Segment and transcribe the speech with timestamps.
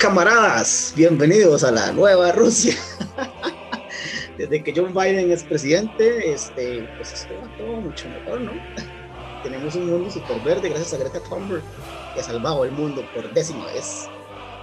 [0.00, 2.74] camaradas, bienvenidos a la nueva Rusia.
[4.38, 8.52] Desde que John Biden es presidente, este, pues esto va todo mucho mejor, ¿no?
[9.42, 11.62] Tenemos un mundo súper verde gracias a Greta Thunberg,
[12.14, 14.08] que ha salvado el mundo por décima vez.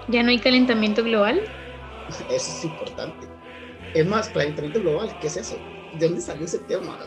[0.07, 1.39] ¿Ya no hay calentamiento global?
[2.31, 3.27] Eso es importante.
[3.93, 5.55] Es más, calentamiento global, ¿qué es eso?
[5.99, 6.97] ¿De dónde salió ese tema?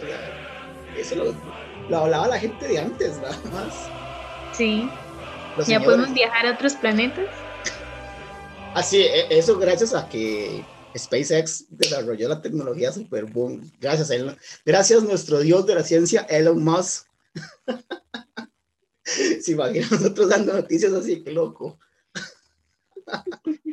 [0.97, 1.35] eso lo,
[1.89, 3.89] lo, hablaba la gente de antes, nada más.
[4.53, 4.89] Sí.
[5.67, 7.27] ¿Ya podemos viajar a otros planetas?
[8.75, 10.65] Así, ah, e, eso gracias a que
[10.97, 13.69] SpaceX desarrolló la tecnología super boom.
[13.81, 14.37] Gracias a él.
[14.65, 17.07] Gracias a nuestro dios de la ciencia, Elon Musk.
[19.03, 21.79] Se imagina nosotros dando noticias así, qué loco.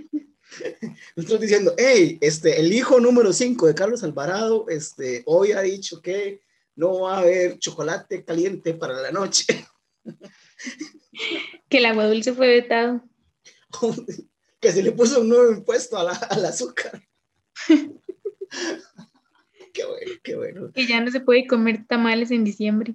[1.16, 6.02] Nosotros diciendo, hey, este, el hijo número 5 de Carlos Alvarado, este, hoy ha dicho
[6.02, 6.42] que
[6.76, 9.68] no va a haber chocolate caliente para la noche.
[11.70, 13.04] Que el agua dulce fue vetado.
[14.68, 17.02] que se le puso un nuevo impuesto al azúcar.
[19.74, 20.72] qué bueno, qué bueno.
[20.74, 22.94] Que ya no se puede comer tamales en diciembre.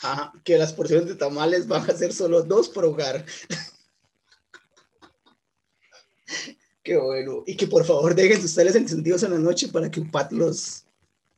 [0.00, 3.24] Ajá, que las porciones de tamales van a ser solo dos por hogar.
[6.82, 7.44] qué bueno.
[7.46, 10.32] Y que por favor dejen sus teles encendidos en la noche para que un pat
[10.32, 10.84] los,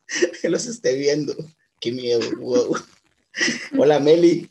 [0.42, 1.36] los esté viendo.
[1.82, 2.78] Qué miedo, wow.
[3.76, 4.50] Hola, Meli.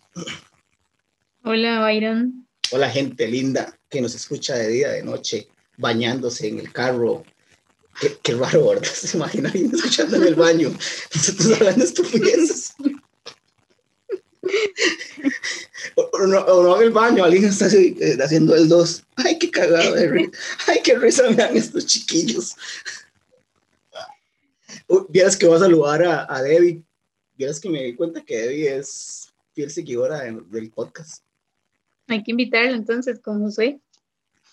[1.43, 2.47] Hola, Byron.
[2.71, 7.23] Hola, gente linda que nos escucha de día, de noche, bañándose en el carro.
[7.99, 8.83] Qué, qué raro, ¿verdad?
[8.93, 10.69] Se imagina alguien escuchando en el baño.
[11.15, 12.73] Nosotros hablando estupideces.
[15.95, 19.03] O, no, o, no, en el baño, alguien está eh, haciendo el 2.
[19.15, 20.31] Ay, qué cagado de
[20.67, 22.55] Ay, qué risa me dan estos chiquillos.
[25.09, 26.83] Vieras que voy a saludar a, a Debbie.
[27.37, 31.23] Vieras que me di cuenta que Debbie es fiel seguidora del podcast.
[32.09, 33.79] Hay que invitarlo entonces con Josué.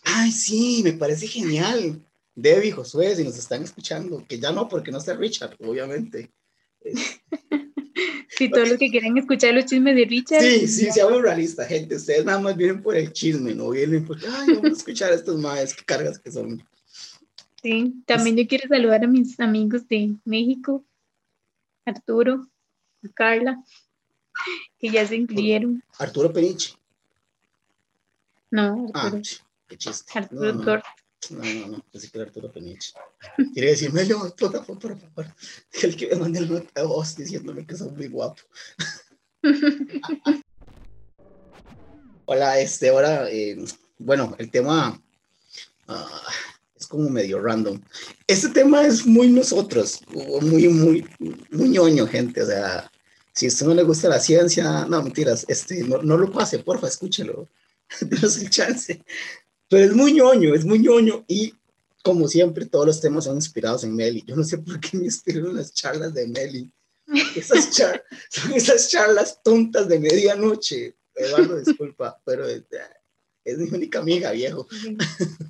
[0.05, 2.01] Ay, sí, me parece genial.
[2.35, 6.31] Debbie, Josué, si nos están escuchando, que ya no, porque no está Richard, obviamente.
[8.29, 10.43] sí, todos los que quieren escuchar los chismes de Richard.
[10.43, 11.97] Sí, sí, seamos realistas, gente.
[11.97, 15.17] Ustedes nada más vienen por el chisme, no vienen porque, ay, vamos a escuchar a
[15.17, 16.63] estos madres, qué cargas que son.
[17.63, 20.85] Sí, también yo quiero saludar a mis amigos de México,
[21.87, 22.47] Arturo,
[23.03, 23.65] a Carla,
[24.79, 25.83] que ya se incluyeron.
[25.99, 26.75] Arturo Peniche.
[28.57, 29.23] No, Arturo.
[29.23, 30.19] Ah, qué chiste.
[30.19, 30.83] Arturo no, no,
[31.29, 32.95] no, no, no, pensé que era Arturo Peniche.
[33.53, 35.27] Quería decirme, yo, por favor, por favor.
[35.83, 38.41] El que me mande el nota de voz diciéndome que soy muy guapo.
[42.25, 43.63] Hola, este, ahora, eh,
[43.99, 44.99] bueno, el tema
[45.89, 45.93] uh,
[46.75, 47.79] es como medio random.
[48.27, 50.01] Este tema es muy nosotros,
[50.41, 51.07] muy, muy,
[51.51, 52.41] muy ñoño, gente.
[52.41, 52.91] O sea,
[53.35, 56.61] si a usted no le gusta la ciencia, no, mentiras, este, no, no lo pase,
[56.61, 57.51] porfa, escúchelo.
[58.01, 59.03] Denos el chance.
[59.69, 61.55] Pero es muy ñoño, es muy ñoño y
[62.03, 64.23] como siempre todos los temas son inspirados en Meli.
[64.27, 66.71] Yo no sé por qué me inspiro en las charlas de Meli.
[67.35, 70.95] Esas char son esas charlas tontas de medianoche.
[71.15, 72.63] Eduardo, disculpa, pero es,
[73.45, 74.69] es, mi única amiga, viejo.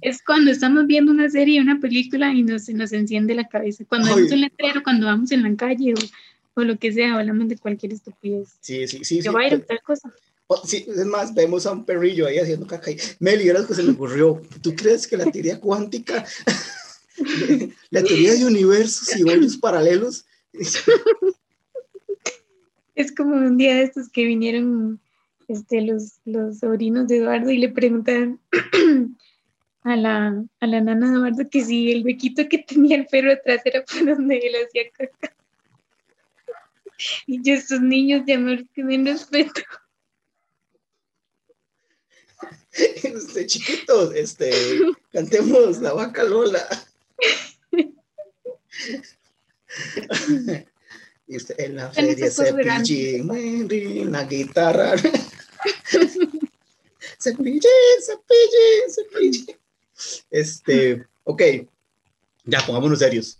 [0.00, 3.84] Es cuando estamos viendo una serie, una película y nos, nos enciende la cabeza.
[3.86, 7.48] Cuando vamos en letrero, cuando vamos en la calle o, o, lo que sea, hablamos
[7.48, 8.48] de cualquier estupidez.
[8.60, 9.16] Sí, sí, sí.
[9.16, 10.12] Yo sí, voy a ir a tal cosa.
[10.64, 12.90] Sí, es más, vemos a un perrillo ahí haciendo caca.
[12.90, 14.40] Y, Meli, era lo que se me ocurrió.
[14.62, 16.24] ¿Tú crees que la teoría cuántica,
[17.90, 20.24] la teoría de universos y hoyos paralelos?
[22.94, 24.98] Es como un día de estos que vinieron
[25.48, 28.40] este, los, los sobrinos de Eduardo y le preguntan
[29.82, 33.32] a la, a la nana de Eduardo que si el huequito que tenía el perro
[33.32, 35.34] atrás era por donde él hacía caca.
[37.26, 39.60] Y yo, estos niños ya no tienen respeto.
[43.02, 44.52] este, chiquitos, este,
[45.12, 46.66] cantemos la vaca Lola.
[51.26, 54.94] y usted en la feria cepillín, en la guitarra.
[57.18, 57.62] cepillín,
[58.00, 59.56] cepillín, cepillín.
[60.30, 61.42] Este, ok,
[62.44, 63.38] ya pongámonos serios.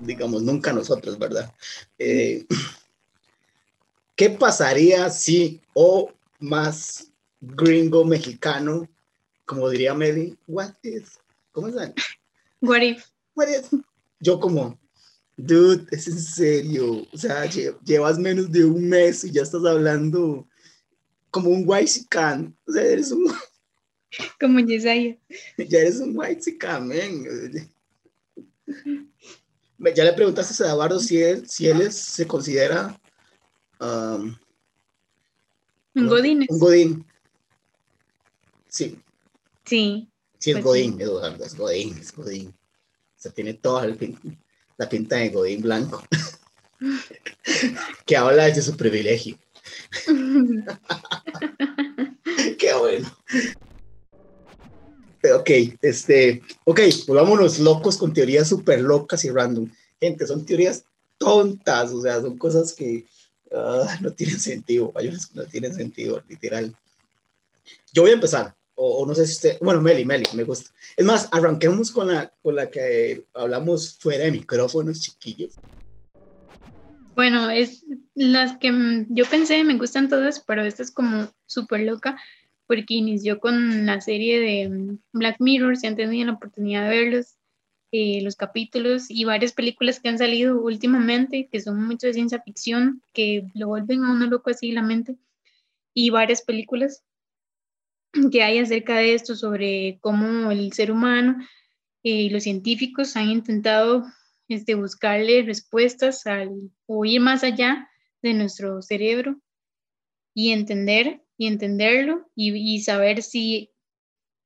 [0.00, 1.52] Digamos, nunca nosotros, ¿verdad?
[1.98, 2.46] Eh,
[4.16, 7.11] ¿Qué pasaría si o más
[7.42, 8.88] gringo mexicano,
[9.44, 11.18] como diría Meli, what is,
[11.50, 11.74] ¿cómo es?
[12.60, 13.04] What if?
[13.34, 13.72] What if?
[14.20, 14.78] Yo como,
[15.36, 17.44] dude, es en serio, o sea,
[17.84, 20.46] llevas menos de un mes y ya estás hablando
[21.30, 23.26] como un white can, o sea, eres un...
[24.38, 25.16] Como Yesaya.
[25.56, 27.24] Ya eres un white can, man.
[29.96, 32.94] Ya le preguntaste a Eduardo si él, si él se considera
[33.80, 34.36] um,
[35.94, 36.46] un godín.
[36.48, 37.06] Un godín.
[38.72, 38.98] Sí.
[39.66, 40.08] Sí,
[40.38, 42.48] Sí, es Pues Godín, Eduardo, es Godín, es Godín.
[42.48, 42.54] O
[43.16, 43.86] sea, tiene toda
[44.76, 46.02] la pinta de Godín blanco.
[48.06, 49.38] que habla desde su privilegio.
[52.58, 53.16] Qué bueno.
[55.20, 59.70] Pero, Ok, este, ok, volvámonos locos con teorías súper locas y random.
[60.00, 60.84] Gente, son teorías
[61.18, 63.06] tontas, o sea, son cosas que
[63.54, 64.92] ah, no tienen sentido,
[65.34, 66.76] no tienen sentido, literal.
[67.92, 70.70] Yo voy a empezar, o, no sé si usted, bueno, Meli, Meli, me gusta.
[70.96, 75.54] Es más, arranquemos con la, con la que hablamos fuera de micrófonos, chiquillos.
[77.14, 77.84] Bueno, es
[78.14, 82.16] las que yo pensé, me gustan todas, pero esta es como súper loca
[82.66, 87.36] porque inició con la serie de Black Mirror, si han tenido la oportunidad de verlos,
[87.90, 92.40] eh, los capítulos y varias películas que han salido últimamente, que son mucho de ciencia
[92.40, 95.16] ficción, que lo vuelven a uno loco así la mente,
[95.92, 97.02] y varias películas
[98.32, 101.36] que hay acerca de esto, sobre cómo el ser humano
[102.02, 104.04] eh, y los científicos han intentado
[104.48, 106.50] este, buscarle respuestas al,
[106.86, 107.88] o ir más allá
[108.22, 109.40] de nuestro cerebro
[110.34, 113.70] y entender y entenderlo y, y saber si,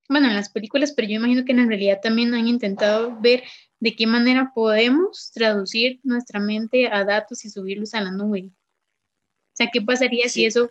[0.08, 3.42] bueno, en las películas, pero yo imagino que en realidad también han intentado ver
[3.80, 8.48] de qué manera podemos traducir nuestra mente a datos y subirlos a la nube.
[8.48, 10.46] O sea, ¿qué pasaría si Sí.
[10.46, 10.70] eso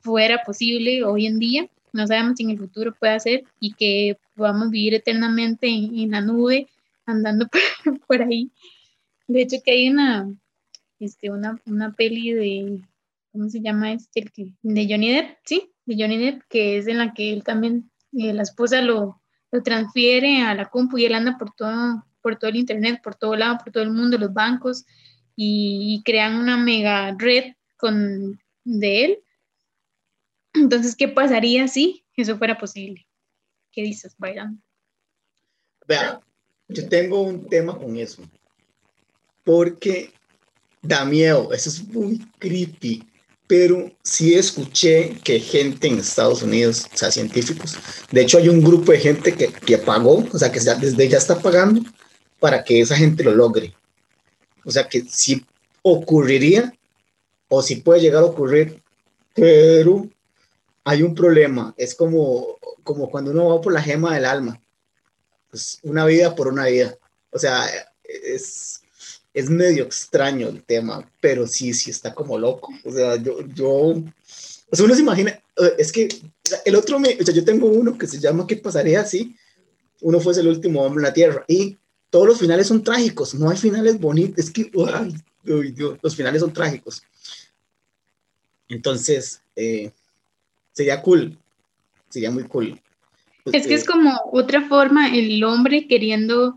[0.00, 1.70] fuera posible hoy en día?
[1.92, 6.10] No sabemos si en el futuro puede ser y que podamos vivir eternamente en, en
[6.10, 6.68] la nube,
[7.06, 7.48] andando
[7.84, 8.50] por, por ahí.
[9.26, 10.32] De hecho, que hay una,
[10.98, 12.80] este, una, una peli de,
[13.32, 14.20] ¿cómo se llama este?
[14.20, 15.70] El que, de Johnny Depp, ¿sí?
[15.84, 19.20] De Johnny Depp, que es en la que él también, eh, la esposa lo,
[19.50, 23.14] lo transfiere a la compu y él anda por todo, por todo el internet, por
[23.14, 24.84] todo lado, por todo el mundo, los bancos,
[25.36, 29.18] y, y crean una mega red con, de él.
[30.54, 33.06] Entonces, ¿qué pasaría si eso fuera posible?
[33.72, 34.62] ¿Qué dices, Byron?
[35.86, 36.20] Vea,
[36.68, 38.22] yo tengo un tema con eso.
[39.44, 40.12] Porque
[40.82, 43.04] da miedo, eso es muy creepy.
[43.46, 47.78] Pero sí escuché que gente en Estados Unidos, o sea, científicos,
[48.10, 51.08] de hecho hay un grupo de gente que, que pagó, o sea, que ya, desde
[51.08, 51.80] ya está pagando
[52.40, 53.74] para que esa gente lo logre.
[54.64, 55.46] O sea, que sí
[55.80, 56.74] ocurriría
[57.48, 58.82] o sí puede llegar a ocurrir,
[59.34, 60.06] pero
[60.84, 61.74] hay un problema.
[61.76, 64.60] Es como, como cuando uno va por la gema del alma.
[65.50, 66.96] Pues una vida por una vida.
[67.30, 67.66] O sea,
[68.04, 68.82] es,
[69.34, 72.72] es medio extraño el tema, pero sí, sí está como loco.
[72.84, 75.40] O sea, yo, yo, o sea, uno se imagina,
[75.76, 76.08] es que
[76.64, 79.36] el otro, me, o sea, yo tengo uno que se llama ¿Qué pasaría si
[80.00, 81.44] uno fuese el último hombre en la Tierra?
[81.48, 81.76] Y
[82.10, 85.14] todos los finales son trágicos, no hay finales bonitos, es que, ay,
[85.72, 87.02] Dios, los finales son trágicos.
[88.68, 89.92] Entonces, eh,
[90.78, 91.36] sería cool,
[92.08, 92.80] sería muy cool.
[93.52, 96.54] Es que es como otra forma el hombre queriendo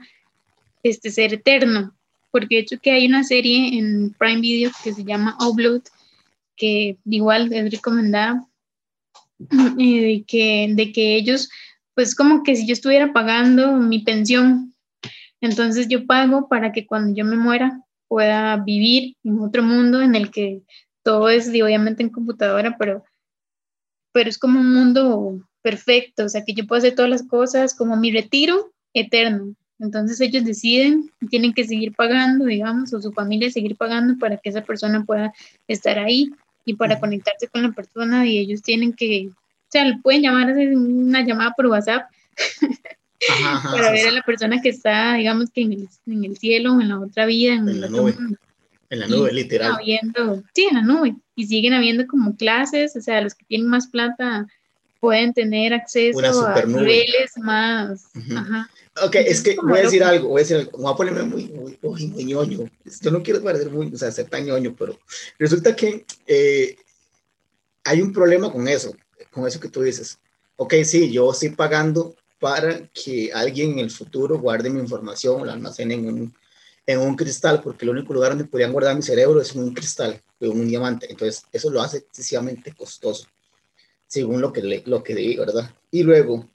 [0.83, 1.95] este, ser eterno,
[2.29, 5.81] porque de hecho que hay una serie en Prime Video que se llama Upload,
[6.55, 8.45] que igual es recomendada,
[9.39, 11.49] de, que, de que ellos,
[11.95, 14.75] pues como que si yo estuviera pagando mi pensión,
[15.39, 20.13] entonces yo pago para que cuando yo me muera pueda vivir en otro mundo en
[20.13, 20.61] el que
[21.01, 23.03] todo es obviamente en computadora, pero,
[24.11, 27.75] pero es como un mundo perfecto, o sea, que yo puedo hacer todas las cosas
[27.75, 29.55] como mi retiro eterno.
[29.79, 34.49] Entonces ellos deciden, tienen que seguir pagando, digamos, o su familia seguir pagando para que
[34.49, 35.33] esa persona pueda
[35.67, 36.29] estar ahí
[36.65, 39.33] y para conectarse con la persona y ellos tienen que, o
[39.69, 42.03] sea, pueden llamar, hacer una llamada por WhatsApp
[43.29, 46.37] Ajá, ajá, para ver a la persona que está, digamos, que en el, en el
[46.37, 48.37] cielo, en la otra vida, en, En otro mundo.
[48.91, 49.71] En la nube, literal.
[49.71, 53.67] habiendo, sí, en la nube, y siguen habiendo como clases, o sea, los que tienen
[53.67, 54.45] más plata
[54.99, 58.37] pueden tener acceso a niveles más, Ujú.
[58.37, 58.69] ajá.
[59.03, 60.11] Ok, es Entonces, que como voy a decir loco.
[60.11, 62.69] algo, voy a decir algo, voy a ponerme muy, muy, muy, muy ñoño.
[63.01, 64.99] Yo no quiero parecer muy, o sea, ser tan ñoño, pero
[65.39, 66.75] resulta que eh,
[67.85, 68.93] hay un problema con eso,
[69.31, 70.19] con eso que tú dices.
[70.57, 75.45] Ok, sí, yo estoy pagando para que alguien en el futuro guarde mi información o
[75.45, 76.35] la almacene en un,
[76.91, 79.73] en un cristal, porque el único lugar donde podrían guardar mi cerebro es en un
[79.73, 81.07] cristal, en un diamante.
[81.09, 83.27] Entonces, eso lo hace excesivamente costoso,
[84.07, 85.73] según lo que, le, lo que digo, ¿verdad?
[85.91, 86.47] Y luego,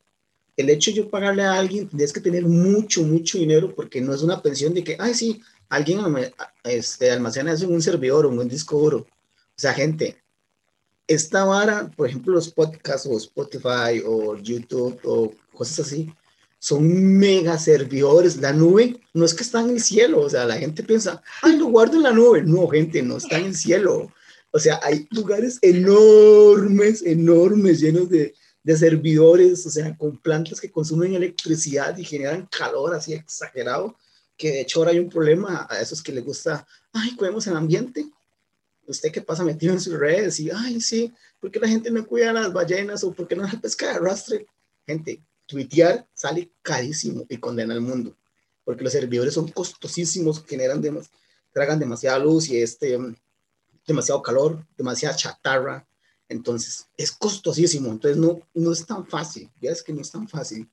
[0.57, 4.14] el hecho de yo pagarle a alguien, tendrías que tener mucho, mucho dinero, porque no
[4.14, 6.00] es una pensión de que, ay, sí, alguien
[6.64, 8.99] este, almacena eso en un servidor o en un disco duro.
[8.99, 10.16] O sea, gente,
[11.07, 16.12] esta vara, por ejemplo, los podcasts o Spotify o YouTube o cosas así,
[16.66, 18.38] son mega servidores.
[18.38, 21.56] La nube no es que está en el cielo, o sea, la gente piensa, ay,
[21.58, 22.42] lo guardo en la nube.
[22.42, 24.12] No, gente, no está en el cielo.
[24.50, 30.73] O sea, hay lugares enormes, enormes, llenos de, de servidores, o sea, con plantas que
[30.73, 33.96] consumen electricidad y generan calor así exagerado,
[34.37, 37.56] que de hecho ahora hay un problema a esos que les gusta, ay, cuidemos el
[37.56, 38.08] ambiente.
[38.88, 42.04] Usted que pasa metido en sus redes y, ay, sí, ¿por qué la gente no
[42.04, 44.46] cuida las ballenas o por qué no la pesca de arrastre?
[44.85, 48.17] Gente, tuitear sale carísimo y condena al mundo,
[48.65, 51.17] porque los servidores son costosísimos, generan demasiado
[51.57, 52.99] tragan demasiada luz y este,
[53.87, 55.87] demasiado calor, demasiada chatarra.
[56.29, 57.91] Entonces, es costosísimo.
[57.91, 59.50] Entonces, no, no es tan fácil.
[59.62, 60.69] Ya es que no es tan fácil.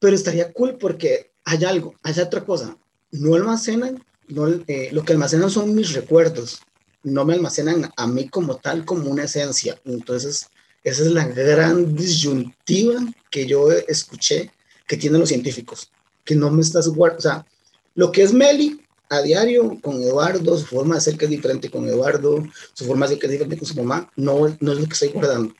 [0.00, 2.76] Pero estaría cool porque hay algo, hay otra cosa.
[3.12, 6.60] No almacenan, no, eh, lo que almacenan son mis recuerdos.
[7.04, 9.80] No me almacenan a mí como tal, como una esencia.
[9.84, 10.48] Entonces,
[10.82, 12.98] esa es la gran disyuntiva
[13.30, 14.50] que yo escuché
[14.86, 15.90] que tienen los científicos.
[16.24, 17.18] Que no me estás guardando.
[17.18, 17.46] O sea,
[17.94, 21.70] lo que es Meli a diario con Eduardo, su forma de ser que es diferente
[21.70, 22.44] con Eduardo,
[22.74, 24.92] su forma de ser que es diferente con su mamá, no, no es lo que
[24.92, 25.54] estoy guardando.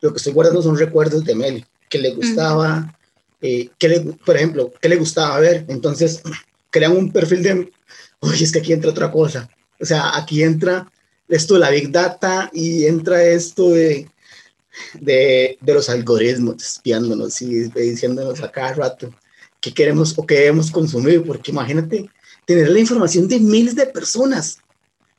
[0.00, 2.98] Lo que estoy guardando son recuerdos de Meli, que le gustaba,
[3.40, 5.64] eh, que le, por ejemplo, que le gustaba ver.
[5.68, 6.22] Entonces,
[6.70, 7.72] crean un perfil de,
[8.20, 9.48] oye, es que aquí entra otra cosa.
[9.80, 10.90] O sea, aquí entra
[11.28, 14.08] esto de la Big Data y entra esto de,
[15.00, 19.14] de, de los algoritmos espiándonos y diciéndonos a cada rato
[19.60, 22.10] qué queremos o qué debemos consumir, porque imagínate
[22.44, 24.58] tener la información de miles de personas.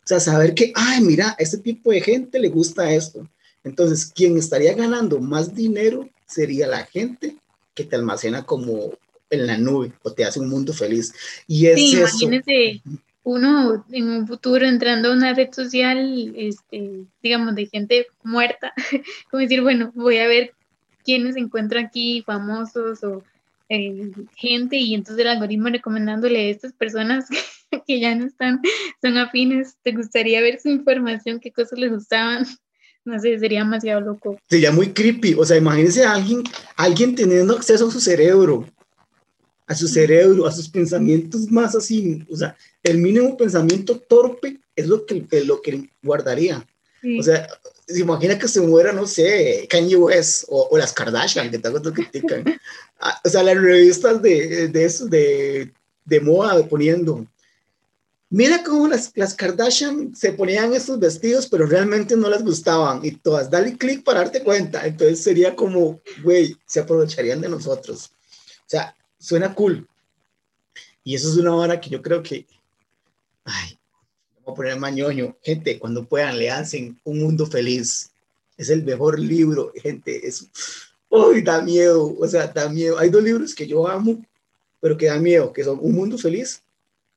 [0.04, 3.28] O sea, saber que, ay, mira, a este tipo de gente le gusta esto.
[3.64, 7.38] Entonces, quien estaría ganando más dinero sería la gente
[7.74, 8.94] que te almacena como
[9.32, 11.12] en la nube o te hace un mundo feliz.
[11.48, 12.82] Y es sí, imagínese
[13.26, 18.72] uno en un futuro entrando a una red social, este, digamos, de gente muerta,
[19.32, 20.54] como decir, bueno, voy a ver
[21.04, 23.24] quiénes se encuentran aquí famosos o
[23.68, 27.26] eh, gente y entonces el algoritmo recomendándole a estas personas
[27.88, 28.62] que, ya no están,
[29.02, 31.40] son afines, ¿te gustaría ver su información?
[31.40, 32.46] ¿Qué cosas les gustaban?
[33.08, 34.40] No sé, sería demasiado loco.
[34.50, 36.42] Sería muy creepy, o sea, imagínense a alguien,
[36.76, 38.66] alguien teniendo acceso a su cerebro,
[39.68, 44.88] a su cerebro, a sus pensamientos más así, o sea, el mínimo pensamiento torpe es
[44.88, 46.66] lo que, lo que guardaría.
[47.20, 47.48] O sea,
[47.88, 51.94] se imagina que se muera, no sé, Kanye West o, o las Kardashian, que tanto
[51.94, 52.44] critican.
[53.00, 55.72] Ah, o sea, las revistas de, de, eso, de,
[56.06, 57.28] de moda poniendo.
[58.30, 63.06] Mira cómo las, las Kardashian se ponían estos vestidos, pero realmente no las gustaban.
[63.06, 64.88] Y todas, dale clic para darte cuenta.
[64.88, 68.12] Entonces sería como, güey, se aprovecharían de nosotros.
[68.62, 69.88] O sea, suena cool.
[71.04, 72.46] Y eso es una hora que yo creo que,
[73.44, 73.78] ay,
[74.38, 75.38] vamos a poner mañoño.
[75.42, 78.12] Gente, cuando puedan, le hacen Un Mundo Feliz.
[78.58, 80.28] Es el mejor libro, gente.
[80.28, 80.50] Es,
[81.10, 82.98] Uy, da miedo, o sea, da miedo.
[82.98, 84.26] Hay dos libros que yo amo,
[84.82, 86.62] pero que dan miedo, que son Un Mundo Feliz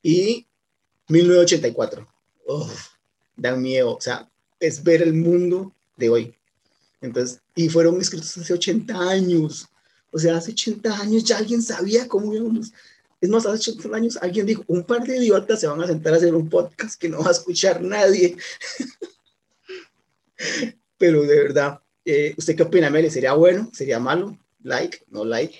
[0.02, 0.46] y
[1.08, 2.06] 1984.
[2.46, 2.88] Uf,
[3.36, 4.28] dan miedo, o sea,
[4.60, 6.34] es ver el mundo de hoy.
[7.00, 9.68] Entonces, y fueron escritos hace 80 años.
[10.10, 12.72] O sea, hace 80 años ya alguien sabía cómo íbamos.
[13.20, 16.14] Es más, hace 80 años alguien dijo, un par de idiotas se van a sentar
[16.14, 18.36] a hacer un podcast que no va a escuchar nadie.
[20.98, 23.10] Pero de verdad, eh, ¿Usted qué opina, Meli?
[23.10, 23.68] ¿Sería bueno?
[23.74, 24.38] ¿Sería malo?
[24.62, 25.00] ¿Like?
[25.08, 25.54] ¿No like?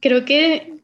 [0.00, 0.82] Creo que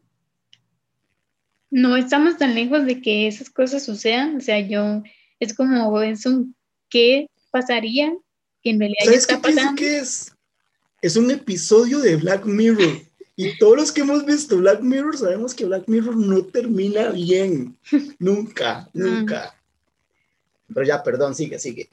[1.68, 4.36] no estamos tan lejos de que esas cosas sucedan.
[4.36, 5.02] O sea, yo,
[5.40, 6.54] es como, es un
[6.88, 8.14] qué pasaría
[8.62, 9.74] que en realidad ya está qué pasando.
[9.74, 10.32] ¿Qué es?
[11.02, 13.00] Es un episodio de Black Mirror.
[13.36, 17.76] Y todos los que hemos visto Black Mirror sabemos que Black Mirror no termina bien.
[18.18, 19.54] nunca, nunca.
[20.72, 21.88] Pero ya, perdón, sigue, sigue.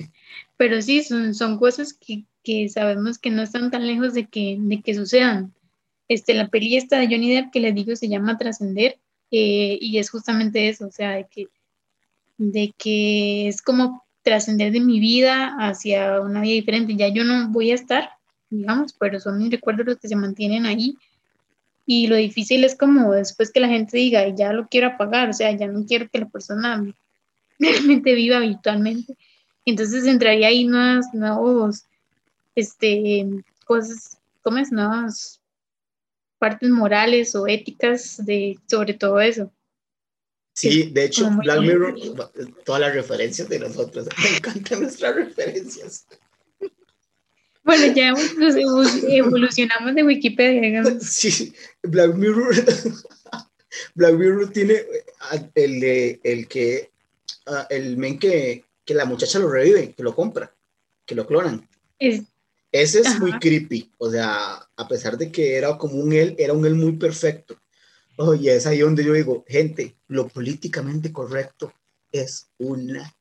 [0.57, 4.57] Pero sí, son, son cosas que, que sabemos que no están tan lejos de que,
[4.59, 5.53] de que sucedan.
[6.07, 8.97] Este, la peli esta de Johnny Depp que les digo se llama Trascender
[9.31, 11.47] eh, y es justamente eso, o sea, de que,
[12.37, 16.95] de que es como trascender de mi vida hacia una vida diferente.
[16.95, 18.09] Ya yo no voy a estar,
[18.50, 20.96] digamos, pero son mis recuerdos los que se mantienen ahí.
[21.86, 25.34] Y lo difícil es como después que la gente diga, ya lo quiero apagar, o
[25.34, 26.84] sea, ya no quiero que la persona
[27.60, 29.16] realmente viva virtualmente.
[29.66, 31.84] Entonces entraría ahí nuevas, nuevos
[32.56, 33.25] este,
[33.66, 34.72] cosas, ¿cómo es?
[34.72, 35.42] Nuevas
[36.39, 39.51] partes morales o éticas de, sobre todo eso.
[40.54, 41.96] Sí, de hecho, Black Mirror,
[42.66, 46.08] todas las referencias de nosotros, me encantan nuestras referencias.
[47.67, 48.13] Bueno, ya
[49.09, 52.55] evolucionamos de Wikipedia, Sí, Black Mirror,
[53.95, 54.86] Black Mirror tiene
[55.53, 56.91] el, el que,
[57.45, 60.55] ah, el men que, que la muchacha lo revive, que lo compra,
[61.05, 61.67] que lo clonan.
[62.00, 62.21] Es,
[62.71, 66.53] ese es muy creepy, o sea, a pesar de que era como un él, era
[66.53, 67.59] un él muy perfecto.
[68.15, 71.74] Oye, es ahí donde yo digo, gente, lo políticamente correcto
[72.13, 73.13] es una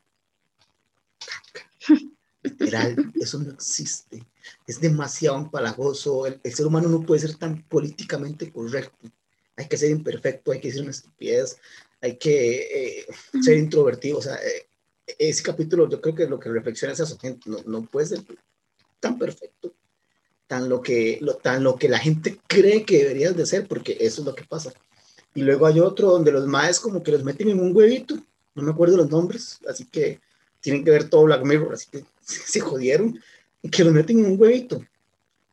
[2.45, 4.23] Literal, eso no existe.
[4.67, 6.27] Es demasiado empalagoso.
[6.27, 9.09] El, ser humano no puede ser tan políticamente correcto.
[9.57, 11.57] Hay que ser imperfecto, hay que ser una estupidez,
[12.01, 13.07] hay que eh,
[13.43, 14.19] ser introvertido.
[14.19, 14.67] O sea, eh,
[15.19, 17.49] ese capítulo yo creo que lo que reflexiona es eso, gente.
[17.49, 18.21] No, no puede ser
[19.01, 19.75] tan perfecto,
[20.47, 23.97] tan lo, que, lo, tan lo que la gente cree que deberías de ser, porque
[24.01, 24.73] eso es lo que pasa.
[25.35, 28.17] Y luego hay otro donde los maes como que los meten en un huevito,
[28.55, 30.21] no me acuerdo los nombres, así que
[30.61, 33.21] tienen que ver todo Black Mirror, así que se jodieron,
[33.71, 34.85] que los meten en un huevito.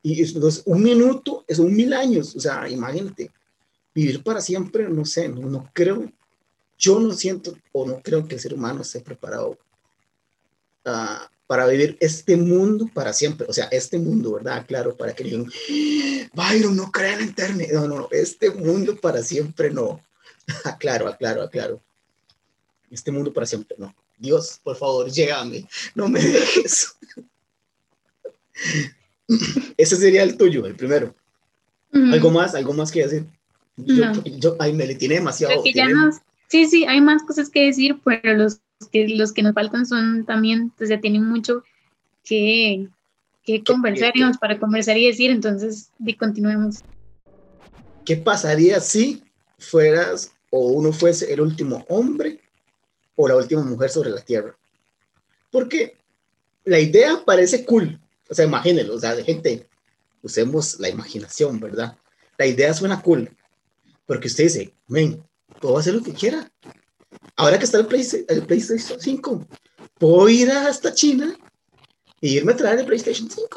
[0.02, 3.32] Y entonces, un minuto es un mil años, o sea, imagínate,
[3.96, 6.12] vivir para siempre, no sé, no, no creo,
[6.78, 9.58] yo no siento o no creo que el ser humano esté preparado
[10.86, 13.48] uh, para vivir este mundo para siempre.
[13.50, 14.66] O sea, este mundo, ¿verdad?
[14.68, 15.50] Claro, para que digan,
[16.34, 17.70] Byron, no crean en Internet.
[17.74, 20.02] No, no, este mundo para siempre no.
[20.66, 21.82] aclaro, aclaro, aclaro.
[22.90, 23.96] Este mundo para siempre no.
[24.18, 26.96] Dios, por favor, llégame, no me dejes.
[29.78, 31.16] Ese sería el tuyo, el primero.
[31.92, 32.56] ¿Algo más?
[32.56, 33.26] ¿Algo más que decir?
[33.78, 35.64] Yo, ay, me le tiene demasiado.
[36.48, 38.60] sí, sí, hay más cosas que decir, pero los
[38.92, 41.64] que los que nos faltan son también, pues ya tienen mucho
[42.24, 42.90] que,
[43.44, 46.84] que conversar para conversar y decir, entonces continuemos.
[48.06, 49.24] ¿Qué pasaría si
[49.58, 52.40] fueras o uno fuese el último hombre
[53.16, 54.56] o la última mujer sobre la Tierra?
[55.52, 55.96] Porque
[56.66, 58.00] la idea parece cool,
[58.34, 59.70] o sea, imagínenlo, o sea, gente,
[60.24, 61.96] usemos la imaginación, ¿verdad?
[62.36, 63.30] La idea suena cool,
[64.08, 65.24] porque usted dice, men,
[65.62, 66.52] puedo hacer lo que quiera,
[67.36, 69.48] ahora que está el, PlayStation 5,
[70.00, 71.38] puedo ir hasta China
[72.22, 73.48] e irme a traer el PlayStation 5.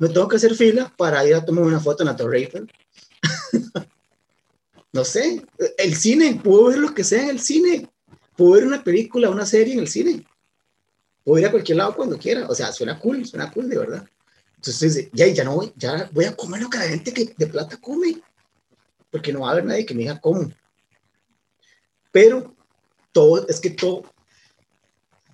[0.00, 2.68] No tengo que hacer fila para ir a tomar una foto en la Torre Eiffel.
[4.92, 5.40] no sé,
[5.78, 7.88] el cine, puedo ver lo que sea en el cine.
[8.34, 10.26] Puedo ver una película, una serie en el cine.
[11.24, 12.46] Puedo ir a cualquier lado cuando quiera.
[12.48, 14.08] O sea, suena cool, suena cool de verdad.
[14.56, 17.46] Entonces, ya, ya no voy, ya voy a comer lo que la gente que de
[17.46, 18.20] plata come.
[19.10, 20.50] Porque no va a haber nadie que me diga cómo.
[22.10, 22.54] Pero
[23.12, 24.04] todo, es que todo,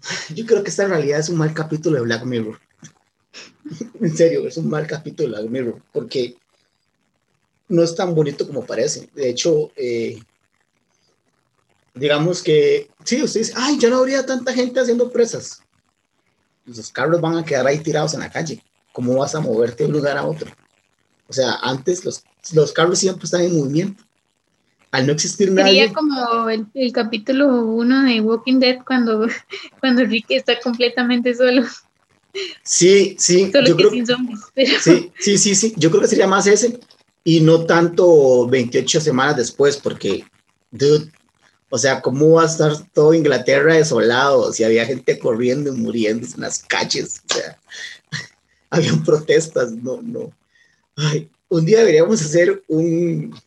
[0.34, 2.58] yo creo que esta en realidad es un mal capítulo de Black Mirror.
[4.00, 6.36] en serio, es un mal capítulo de Black Mirror, porque
[7.68, 9.08] no es tan bonito como parece.
[9.14, 10.18] De hecho, eh,
[11.94, 15.62] digamos que, sí, usted dice, ay, ya no habría tanta gente haciendo presas.
[16.68, 18.62] Los carros van a quedar ahí tirados en la calle.
[18.92, 20.50] ¿Cómo vas a moverte de un lugar a otro?
[21.28, 24.04] O sea, antes los, los carros siempre están en movimiento
[24.90, 25.80] al no existir nadie.
[25.80, 29.26] Sería como el, capítulo uno de Walking Dead cuando,
[29.80, 31.64] cuando Rick está completamente solo.
[32.62, 33.50] Sí, sí.
[33.50, 34.40] Solo que sin zombies.
[34.82, 35.74] Sí, sí, sí, sí.
[35.76, 36.78] Yo creo que sería más ese
[37.24, 40.24] y no tanto 28 semanas después, porque,
[40.70, 41.10] dude,
[41.70, 46.26] o sea, ¿cómo va a estar todo Inglaterra desolado si había gente corriendo y muriendo
[46.26, 47.22] en las calles?
[47.28, 47.58] O sea,
[48.70, 50.32] habían protestas, no, no.
[50.96, 53.38] Ay, un día deberíamos hacer un,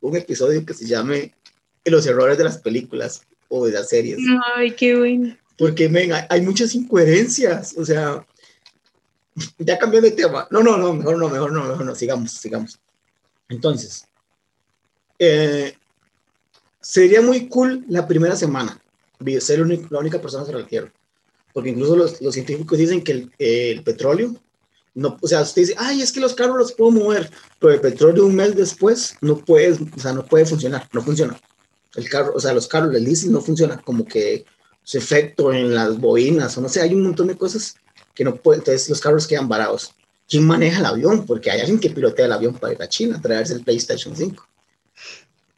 [0.00, 1.34] un episodio que se llame
[1.84, 4.18] Los errores de las películas o de las series.
[4.56, 5.36] Ay, qué bueno.
[5.58, 8.24] Porque, venga, hay muchas incoherencias, o sea,
[9.58, 10.46] ya cambié de tema.
[10.50, 12.78] No, no, no, mejor no, mejor no, mejor no, sigamos, sigamos.
[13.48, 14.06] Entonces,
[15.18, 15.76] eh,
[16.84, 18.80] sería muy cool la primera semana
[19.40, 20.92] ser la única persona sobre la Tierra.
[21.52, 24.34] Porque incluso los, los científicos dicen que el, el, petróleo
[24.94, 27.80] no, o sea, usted dice, ay, es que los carros los puedo mover, pero el
[27.80, 31.40] petróleo un mes después no puede, o sea, no puede funcionar, no funciona.
[31.96, 34.44] El carro, o sea, los carros, el diésel no funciona, como que
[34.84, 37.76] su efecto en las bobinas, o no sé, hay un montón de cosas
[38.14, 39.94] que no pueden, entonces los carros quedan varados.
[40.28, 41.26] ¿Quién maneja el avión?
[41.26, 44.46] Porque hay alguien que pilotea el avión para ir a China, traerse el PlayStation 5.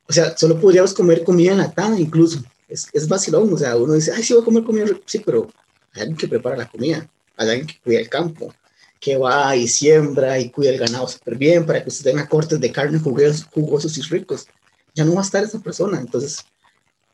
[0.09, 2.43] O sea, solo podríamos comer comida enlatada incluso.
[2.69, 5.49] Es, es vacilón, o sea, uno dice, ay, sí voy a comer comida, sí, pero
[5.93, 8.53] hay alguien que prepara la comida, hay alguien que cuida el campo,
[9.01, 12.61] que va y siembra y cuida el ganado súper bien para que usted tenga cortes
[12.61, 14.47] de carne jugosos, jugosos y ricos.
[14.95, 16.45] Ya no va a estar esa persona, entonces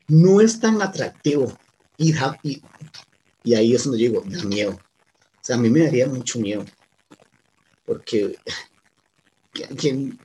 [0.07, 1.55] no es tan atractivo
[1.97, 2.61] y, y,
[3.43, 4.71] y ahí es donde digo, da miedo.
[4.71, 6.65] O sea, a mí me daría mucho miedo,
[7.85, 8.37] porque
[9.69, 10.17] a quién,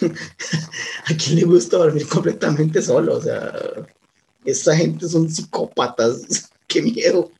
[1.06, 3.52] a quién le gusta dormir completamente solo, o sea,
[4.44, 6.50] esa gente son psicópatas.
[6.68, 7.32] Qué miedo.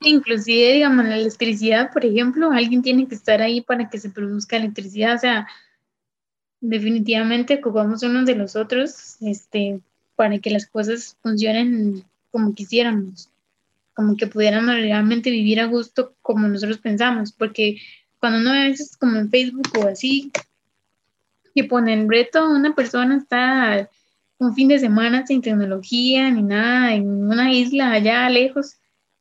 [0.00, 4.56] Inclusive, digamos, la electricidad, por ejemplo, alguien tiene que estar ahí para que se produzca
[4.56, 5.46] electricidad, o sea,
[6.60, 9.80] definitivamente ocupamos unos de los otros, este,
[10.16, 13.28] para que las cosas funcionen como quisiéramos,
[13.92, 17.76] como que pudiéramos realmente vivir a gusto como nosotros pensamos, porque
[18.18, 20.32] cuando uno a veces como en Facebook o así,
[21.54, 23.88] que ponen reto, una persona está
[24.38, 28.76] un fin de semana sin tecnología ni nada, en una isla allá lejos,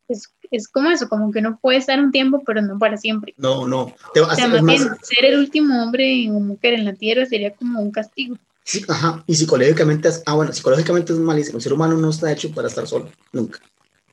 [0.07, 3.33] es, es como eso, como que no puede estar un tiempo, pero no para siempre.
[3.37, 3.81] No, no.
[3.81, 7.81] o sea, más bien, ser el último hombre o mujer en la Tierra sería como
[7.81, 8.37] un castigo.
[8.63, 11.57] Sí, ajá, y psicológicamente, es, ah, bueno, psicológicamente es malísimo.
[11.57, 13.59] El ser humano no está hecho para estar solo, nunca.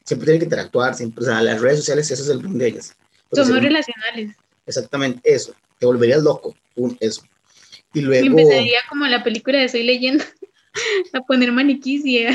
[0.05, 2.69] Siempre tiene que interactuar, siempre, o sea, las redes sociales, eso es el boom de
[2.69, 2.95] ellas.
[3.33, 4.37] Somos relacionales.
[4.67, 5.55] Exactamente, eso.
[5.79, 7.23] Te volverías loco, un, eso.
[7.95, 8.27] Y luego...
[8.27, 10.25] empezaría como la película de Soy Leyenda,
[11.13, 12.27] a poner maniquís y...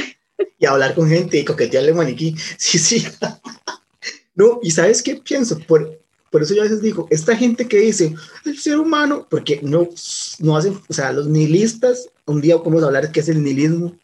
[0.57, 2.35] y hablar con gente y coquetearle maniquí.
[2.57, 3.05] Sí, sí.
[4.35, 5.59] no, y ¿sabes qué pienso?
[5.59, 5.99] Por,
[6.31, 9.89] por eso yo a veces digo, esta gente que dice, el ser humano, porque no,
[10.39, 13.43] no hacen, o sea, los nihilistas, un día vamos a hablar de qué es el
[13.43, 13.95] nihilismo,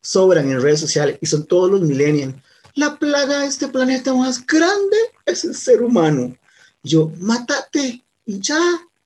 [0.00, 2.34] sobran en redes sociales y son todos los millennials.
[2.74, 4.96] La plaga de este planeta más grande
[5.26, 6.36] es el ser humano.
[6.82, 8.60] Yo, mátate y ya.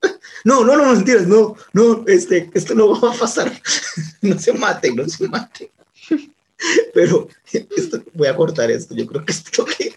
[0.43, 3.51] No, no, no, mentiras, no, no, este, esto no va a pasar.
[4.21, 5.69] No se maten, no se maten.
[6.93, 9.93] Pero esto, voy a cortar esto, yo creo que esto que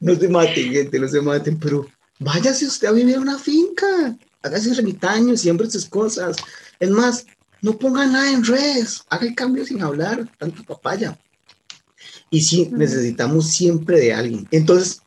[0.00, 1.86] no se maten, gente, no se maten, pero
[2.18, 6.36] váyase usted a vivir una finca, hágase ermitaño, siempre sus cosas.
[6.80, 7.26] Es más,
[7.60, 11.18] no ponga nada en redes, haga el cambio sin hablar, tanto papaya.
[12.34, 14.48] Y sí, necesitamos siempre de alguien.
[14.50, 15.00] Entonces,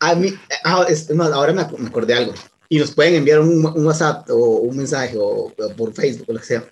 [0.00, 0.34] a mí,
[0.64, 0.86] ah,
[1.32, 2.34] ahora me, acordé algo.
[2.68, 6.40] Y nos pueden enviar un, WhatsApp o un mensaje o, o por Facebook o lo
[6.40, 6.64] que sea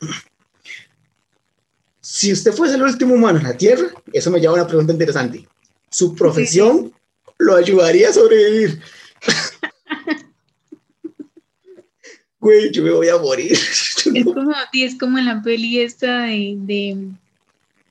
[2.11, 4.93] si usted fuese el último humano en la Tierra, eso me lleva a una pregunta
[4.95, 5.47] interesante.
[5.91, 6.91] ¿Su profesión
[7.37, 8.81] lo ayudaría a sobrevivir?
[12.41, 13.53] Güey, yo me voy a morir.
[14.15, 16.97] Es como, es como en la peli esta de,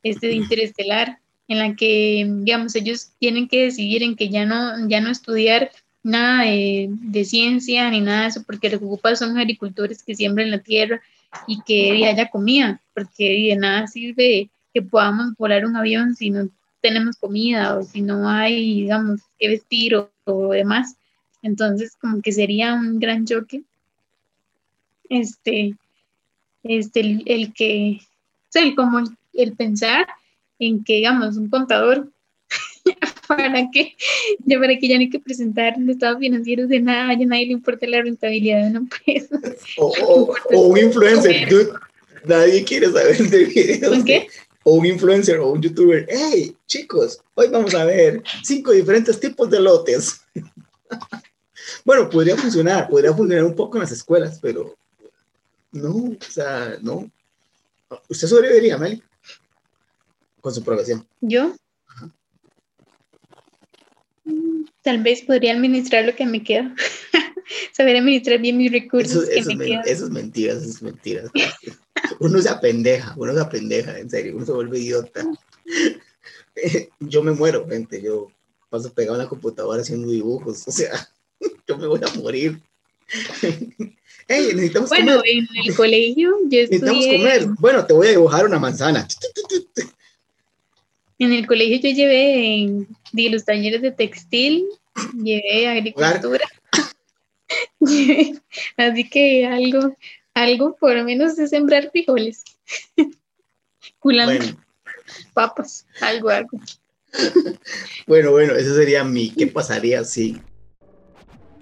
[0.02, 4.88] este de Interestelar, en la que, digamos, ellos tienen que decidir en que ya no,
[4.88, 5.72] ya no estudiar
[6.04, 10.52] nada de, ciencia ni nada de eso, porque lo que ocupan son agricultores que siembran
[10.52, 11.02] la tierra
[11.48, 16.50] y que haya comida, porque de nada sirve que podamos volar un avión si no
[16.82, 20.10] tenemos comida o si no hay, digamos, que vestir o,
[20.52, 20.96] demás.
[21.42, 23.64] Entonces, como que sería un gran choque.
[25.10, 25.76] Este,
[26.64, 29.00] este, el, que, o sea, el, como
[29.34, 30.08] el, pensar
[30.60, 32.10] en que, digamos, un contador
[33.28, 33.96] para que
[34.46, 37.54] ya para que ya no hay que presentar estados financieros de nada, ya nadie le
[37.54, 39.40] importa la rentabilidad de una empresa.
[39.78, 41.48] O, un influencer,
[42.26, 44.04] nadie quiere saber de videos.
[44.04, 44.28] qué?
[44.64, 49.50] O un influencer o un youtuber, hey chicos, hoy vamos a ver cinco diferentes tipos
[49.50, 50.22] de lotes.
[51.86, 54.76] bueno, podría funcionar, podría funcionar un poco en las escuelas, pero
[55.72, 57.10] no, o sea, no.
[58.10, 59.02] ¿Usted sobreviviría, Meli?
[60.42, 61.08] Con su profesión.
[61.22, 61.56] ¿Yo?
[64.84, 66.74] Tal vez podría administrar lo que me queda.
[67.74, 69.28] Saber administrar bien mis recursos.
[69.30, 71.24] Eso, que me eso es mentira, eso es mentira.
[72.20, 75.26] Uno se apendeja, uno se apendeja, en serio, uno se vuelve idiota.
[77.00, 78.32] Yo me muero, gente, yo
[78.70, 80.92] paso pegado en la computadora haciendo dibujos, o sea,
[81.68, 82.62] yo me voy a morir.
[84.28, 87.48] Hey, necesitamos bueno, en el colegio yo Necesitamos comer.
[87.60, 89.08] Bueno, te voy a dibujar una manzana.
[91.20, 94.66] En el colegio yo llevé de los talleres de textil,
[95.16, 96.46] llevé agricultura.
[98.78, 99.96] así que algo,
[100.34, 102.44] algo por lo menos de sembrar frijoles.
[104.00, 104.46] Culando.
[105.34, 106.60] Papas, algo, algo.
[108.08, 110.40] bueno, bueno, eso sería mi, ¿qué pasaría si?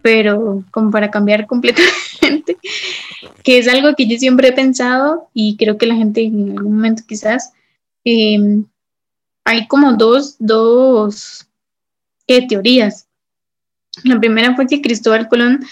[0.02, 2.58] Pero como para cambiar completamente,
[3.44, 6.76] que es algo que yo siempre he pensado y creo que la gente en algún
[6.76, 7.54] momento quizás
[8.04, 8.64] eh,
[9.46, 11.48] hay como dos, dos
[12.26, 13.08] teorías.
[14.04, 15.64] La primera fue que Cristóbal Colón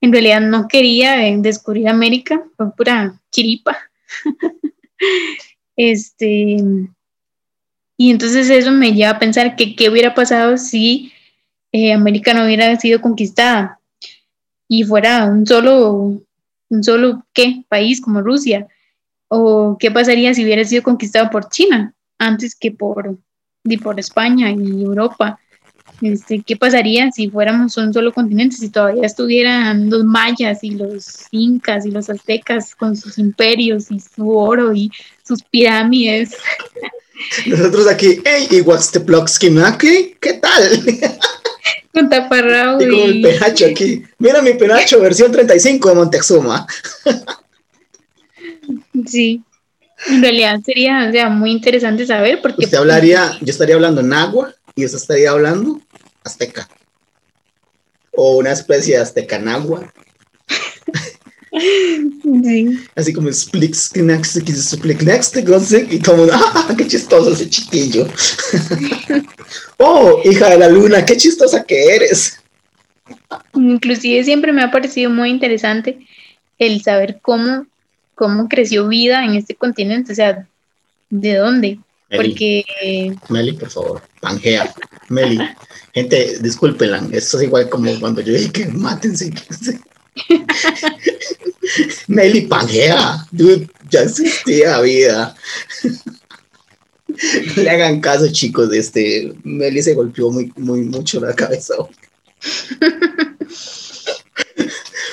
[0.00, 3.76] en realidad no quería eh, descubrir América, fue pura chiripa.
[5.76, 6.56] este,
[7.96, 11.12] y entonces eso me lleva a pensar que qué hubiera pasado si
[11.72, 13.78] eh, América no hubiera sido conquistada
[14.66, 16.22] y fuera un solo,
[16.70, 17.62] un solo ¿qué?
[17.68, 18.66] país como Rusia.
[19.30, 23.18] O qué pasaría si hubiera sido conquistado por China antes que por,
[23.82, 25.38] por España y Europa.
[26.00, 31.26] Este, ¿Qué pasaría si fuéramos un solo continente, si todavía estuvieran los mayas y los
[31.30, 34.90] incas y los aztecas con sus imperios y su oro y
[35.24, 36.36] sus pirámides?
[37.46, 39.00] Nosotros aquí, hey, ¿y what's the
[39.64, 40.14] aquí?
[40.20, 40.84] ¿Qué tal?
[41.92, 42.80] Con taparrao.
[42.80, 44.04] Y con el penacho aquí.
[44.18, 46.66] Mira mi penacho, versión 35 de Montezuma.
[49.06, 49.42] Sí.
[50.06, 52.64] En realidad sería sea, muy interesante saber porque...
[52.64, 55.80] Usted hablaría, yo estaría hablando en agua y usted estaría hablando
[56.24, 56.68] azteca.
[58.12, 59.92] O una especie de aztecanagua.
[61.50, 62.78] Sí.
[62.94, 64.36] Así como next,
[65.90, 68.06] y como, ¡ah, qué chistoso ese chiquillo!
[69.78, 72.40] ¡Oh, hija de la luna, qué chistosa que eres!
[73.54, 76.06] Inclusive siempre me ha parecido muy interesante
[76.58, 77.66] el saber cómo,
[78.18, 80.46] cómo creció vida en este continente, o sea,
[81.08, 81.78] ¿de dónde?
[82.10, 82.16] Meli.
[82.16, 84.74] Porque Meli, por favor, Pangea.
[85.08, 85.38] Meli.
[85.94, 89.32] Gente, discúlpenla, esto es igual como cuando yo dije que mátense.
[92.08, 95.34] Meli Pangea, dude, ya existía vida.
[97.56, 101.74] No le hagan caso, chicos, este, Meli se golpeó muy, muy mucho la cabeza.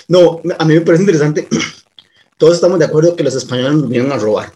[0.07, 1.47] No, a mí me parece interesante.
[2.37, 4.53] Todos estamos de acuerdo que los españoles nos vinieron a robar.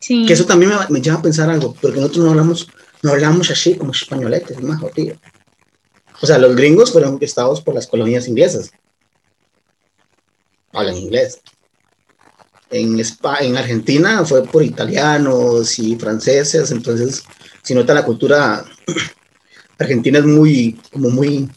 [0.00, 2.68] sí, Que eso también me, me lleva a pensar algo, porque nosotros no hablamos,
[3.02, 5.16] no hablamos así como españoletes, es más jodido.
[6.20, 8.70] O sea, los gringos fueron conquistados por las colonias inglesas.
[10.72, 11.40] Hablan inglés.
[12.70, 17.22] En, Espa- en Argentina fue por italianos y franceses, entonces,
[17.62, 18.64] si nota la cultura
[19.78, 21.50] argentina es muy, como muy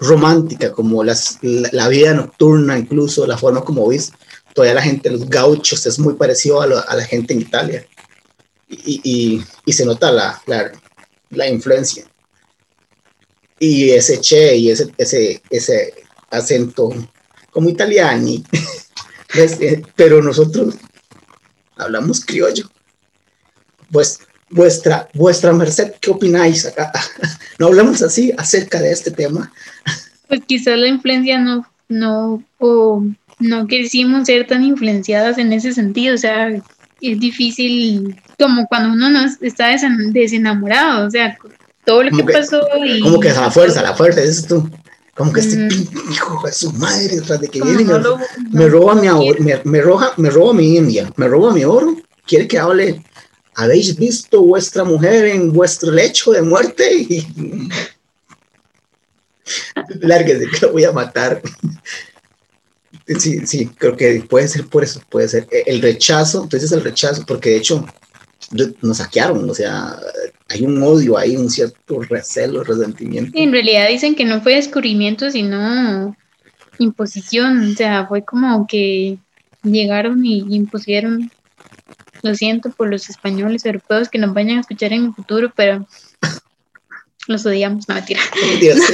[0.00, 4.12] romántica, como las, la, vida nocturna, incluso la forma como ves,
[4.54, 7.86] todavía la gente, los gauchos, es muy parecido a, a la gente en Italia.
[8.68, 10.70] Y, y- y se nota la, la,
[11.30, 12.04] la influencia.
[13.58, 15.94] Y ese che y ese, ese, ese
[16.30, 16.90] acento
[17.50, 18.44] como italiani.
[19.34, 20.74] Eh, Pero nosotros
[21.76, 22.70] hablamos criollo.
[23.92, 26.90] Pues vuestra, vuestra merced, ¿qué opináis acá?
[27.58, 29.52] No hablamos así acerca de este tema.
[30.28, 33.02] pues quizás la influencia no, no, o
[33.40, 36.50] no quisimos ser tan influenciadas en ese sentido, o sea,
[37.00, 41.36] es difícil, como cuando uno no es- está desen- desenamorado, o sea,
[41.84, 43.00] todo lo que, que- pasó y...
[43.00, 44.68] Como que a la fuerza, a la fuerza, es tú.
[45.16, 46.12] Como que este Mm.
[46.12, 48.18] hijo de su madre, tras de que viene me, lo-
[48.52, 49.40] me roba no mi oro, quiere.
[49.40, 53.02] me, me roba, me roba mi India, me roba mi oro, quiere que hable,
[53.58, 57.26] habéis visto vuestra mujer en vuestro lecho de muerte y
[60.00, 61.42] lárguese que lo voy a matar.
[63.18, 66.84] Sí, sí, creo que puede ser por eso, puede ser E, el rechazo, entonces el
[66.84, 67.84] rechazo, porque de hecho
[68.80, 69.98] nos saquearon, o sea,
[70.48, 73.32] hay un odio, hay un cierto recelo, resentimiento.
[73.34, 76.16] En realidad dicen que no fue descubrimiento, sino
[76.78, 79.18] imposición, o sea, fue como que
[79.64, 81.32] llegaron y impusieron,
[82.22, 85.86] lo siento por los españoles europeos que nos vayan a escuchar en el futuro, pero
[87.26, 88.20] los odiamos, no mentira.
[88.42, 88.80] Mentiras.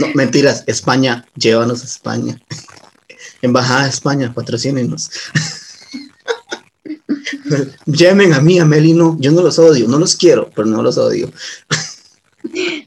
[0.00, 0.64] No, mentiras.
[0.66, 2.38] España, llévanos a España.
[3.40, 5.10] Embajada de España, patrocínenos.
[7.86, 9.16] Llamen a mí, a Meli, no.
[9.20, 11.30] Yo no los odio, no los quiero, pero no los odio.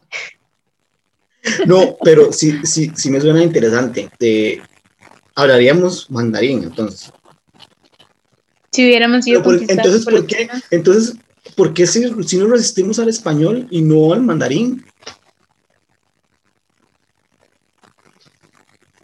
[1.65, 4.09] No, pero sí, sí, sí me suena interesante.
[4.19, 4.61] Eh,
[5.35, 7.11] hablaríamos mandarín, entonces.
[8.71, 10.49] Si hubiéramos sido por- entonces, por ¿por los qué?
[10.71, 11.15] Entonces,
[11.55, 14.85] ¿por qué si, si nos resistimos al español y no al mandarín?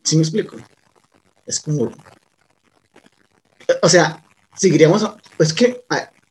[0.04, 0.58] ¿Sí me explico?
[1.45, 1.91] Es como...
[3.82, 4.23] O sea,
[4.56, 5.04] seguiríamos...
[5.04, 5.84] a- Es que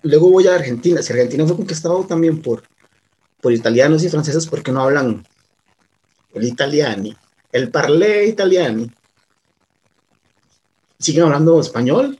[0.02, 1.02] luego voy a Argentina.
[1.02, 2.62] Si Argentina fue conquistado también por,
[3.40, 5.26] por italianos y franceses, ¿por qué no hablan
[6.34, 7.16] el italiani?
[7.52, 8.90] El parlé italiani.
[10.98, 12.18] ¿Siguen hablando español?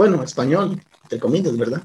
[0.00, 1.82] Bueno, español, entre comillas, ¿verdad?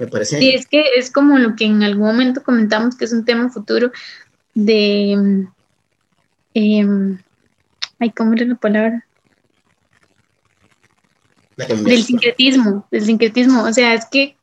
[0.00, 0.40] Me parece...
[0.40, 3.50] Sí, es que es como lo que en algún momento comentamos que es un tema
[3.50, 3.92] futuro
[4.52, 5.12] de...
[6.54, 7.18] em,
[8.00, 9.06] ay, ¿cómo era la palabra?
[11.54, 13.62] la Del sincretismo, del sincretismo.
[13.62, 14.36] O sea, es que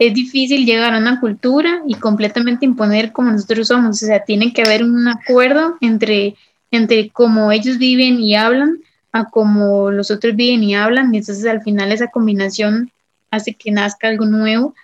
[0.00, 4.02] es difícil llegar a una cultura y completamente imponer como nosotros somos.
[4.02, 6.34] O sea, tiene que haber un acuerdo entre,
[6.72, 8.80] entre cómo ellos viven y hablan
[9.12, 11.14] a cómo los otros viven y hablan.
[11.14, 12.90] Y entonces al final esa combinación
[13.30, 14.74] hace que nazca algo nuevo,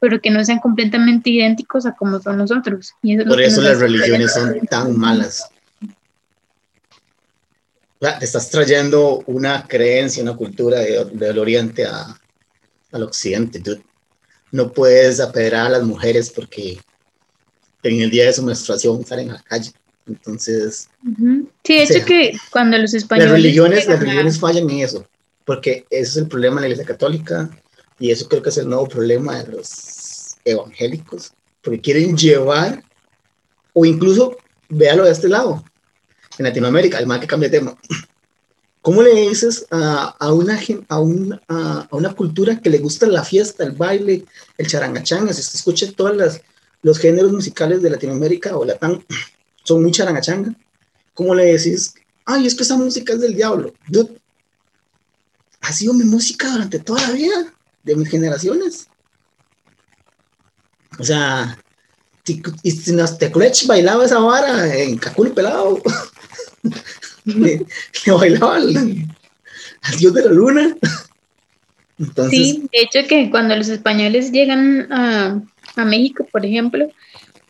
[0.00, 2.94] pero que no sean completamente idénticos a como son los otros.
[3.02, 5.48] Y eso Por eso las religiones son tan malas.
[8.00, 12.16] Te estás trayendo una creencia, una cultura de- del oriente a,
[12.92, 13.58] al occidente.
[13.58, 13.82] dude.
[14.52, 16.78] No puedes apedrear a las mujeres porque
[17.82, 19.72] en el día de su menstruación salen a la calle.
[20.08, 21.48] Entonces, Ujú.
[21.64, 23.32] Sí, de O sea, hecho que cuando los las españoles...
[23.32, 25.06] religiones, las llegan a- religiones fallan en eso,
[25.44, 27.50] porque ese es el problema de la Iglesia Católica
[27.98, 32.82] y eso creo que es el nuevo problema de los evangélicos, porque quieren llevar,
[33.74, 34.36] o incluso,
[34.68, 35.62] véalo de este lado,
[36.38, 37.76] en Latinoamérica, el mal que cambia de tema.
[38.80, 43.06] ¿Cómo le dices a, a una, a, un- a, a una cultura que le gusta
[43.06, 44.24] la fiesta, el baile,
[44.56, 45.32] el charangachanga?
[45.34, 46.40] Si usted escucha todos las-
[46.82, 49.02] los géneros musicales de Latinoamérica o Latam,
[49.68, 50.54] son muy charangachanga.
[51.14, 51.94] ¿Cómo le decís
[52.28, 53.72] ay, es que esa música es del diablo.
[55.62, 57.52] Ha sido mi música durante toda la vida,
[57.82, 58.86] de mis generaciones.
[60.98, 61.58] O sea,
[62.24, 65.80] Teclech bailaba esa vara en Caculo Pelado,
[67.24, 67.64] le,
[68.06, 68.74] bailaba al,
[69.98, 70.76] dios de la luna.
[72.30, 75.40] sí, de hecho que cuando los españoles llegan a,
[75.76, 76.90] a México, por ejemplo,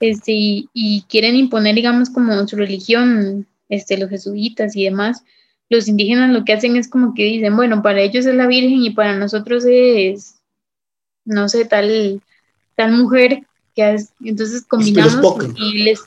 [0.00, 5.24] este, y, quieren imponer, digamos, como su religión, este, los jesuitas y demás,
[5.68, 8.82] los indígenas lo que hacen es como que dicen, bueno, para ellos es la Virgen
[8.82, 10.40] y para nosotros es,
[11.24, 12.22] no sé, tal,
[12.74, 13.42] tal mujer
[13.74, 15.22] que entonces combinamos
[15.56, 16.00] y les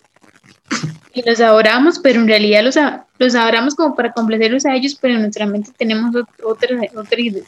[1.14, 2.76] y los adoramos, pero en realidad los,
[3.18, 6.80] los adoramos como para complacerlos a ellos, pero en nuestra mente tenemos otra, otra,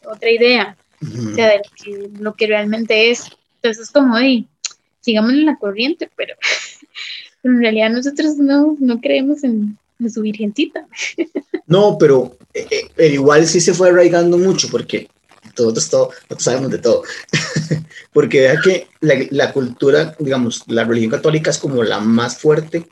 [0.06, 3.30] otra idea, o sea, de lo que, lo que realmente es.
[3.56, 4.46] Entonces es como, de,
[5.04, 6.34] sigamos en la corriente, pero,
[7.44, 9.78] en realidad nosotros no, no creemos en,
[10.12, 10.88] su virgencita.
[11.66, 15.08] No, pero eh, eh, igual sí se fue arraigando mucho, porque
[15.56, 17.04] todos, todos, sabemos de todo.
[18.13, 22.86] porque vea que la, la, cultura, digamos, la religión católica es como la más fuerte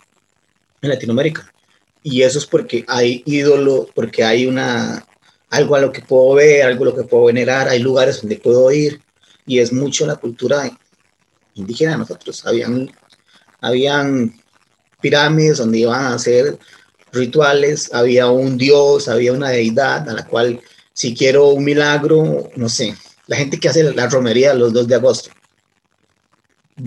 [0.82, 1.52] en Latinoamérica.
[2.02, 5.06] Y eso es porque hay ídolo, porque hay una,
[5.50, 8.38] algo a lo que puedo ver, algo a lo que puedo venerar, hay lugares donde
[8.38, 9.02] puedo ir,
[9.46, 10.72] y es mucho la cultura
[11.56, 12.46] indígena de nosotros.
[12.46, 12.92] Habían,
[13.60, 14.34] habían
[15.02, 16.58] pirámides donde iban a hacer
[17.12, 20.62] rituales, había un dios, había una deidad a la cual
[20.94, 22.96] si quiero un milagro, no sé,
[23.28, 25.30] la gente que hace la romería los 2 de agosto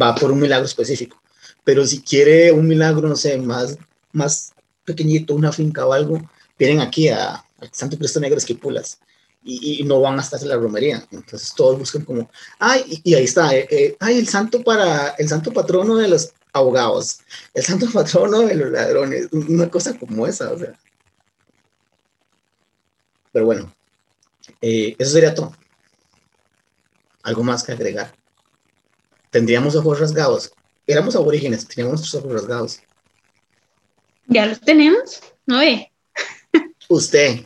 [0.01, 1.21] va por un milagro específico,
[1.63, 3.79] pero si quiere un milagro, no sé, más,
[4.13, 4.53] más
[4.85, 6.21] pequeñito, una finca o algo,
[6.59, 8.99] vienen aquí a, Santo Cristo Negro Esquipulas
[9.45, 11.07] y, no van hasta hacer la romería.
[11.11, 15.29] Entonces todos buscan como, ay, y, ahí está, eh, eh, ay, el santo para, el
[15.29, 17.21] santo patrono de los abogados,
[17.53, 20.73] el santo patrono de los ladrones, una cosa como esa, o sea.
[23.33, 23.75] Pero bueno,
[24.61, 25.55] eh, eso sería todo.
[27.23, 28.15] Algo más que agregar.
[29.31, 30.53] Tendríamos ojos rasgados.
[30.87, 32.81] Éramos aborígenes, teníamos nuestros ojos rasgados.
[34.27, 35.91] Ya los tenemos, ¿no ve?
[36.89, 37.45] Usted.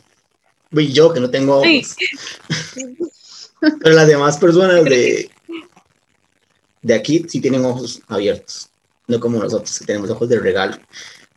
[0.71, 1.95] Y yo que no tengo ojos.
[3.59, 5.29] Pero las demás personas de,
[6.81, 8.69] de aquí sí tienen ojos abiertos.
[9.07, 10.77] No como nosotros, que tenemos ojos de regalo.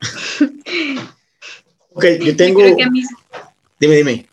[1.95, 2.61] ok, yo tengo.
[3.81, 4.29] Dime, dime.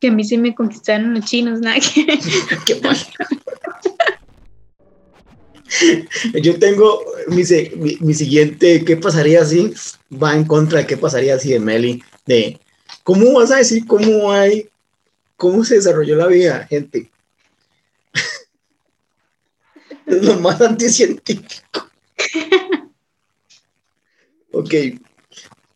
[0.00, 1.78] Que a mí sí me conquistaron los chinos, nada.
[2.66, 2.96] Qué mal.
[6.42, 7.42] Yo tengo mi,
[8.00, 9.72] mi, siguiente, ¿qué pasaría si?
[10.10, 12.60] Va en contra de qué pasaría si de Meli, de
[13.10, 14.70] ¿cómo vas a decir cómo hay,
[15.36, 17.10] cómo se desarrolló la vida, gente?
[20.06, 21.90] es lo más anticientífico.
[24.52, 24.74] ok,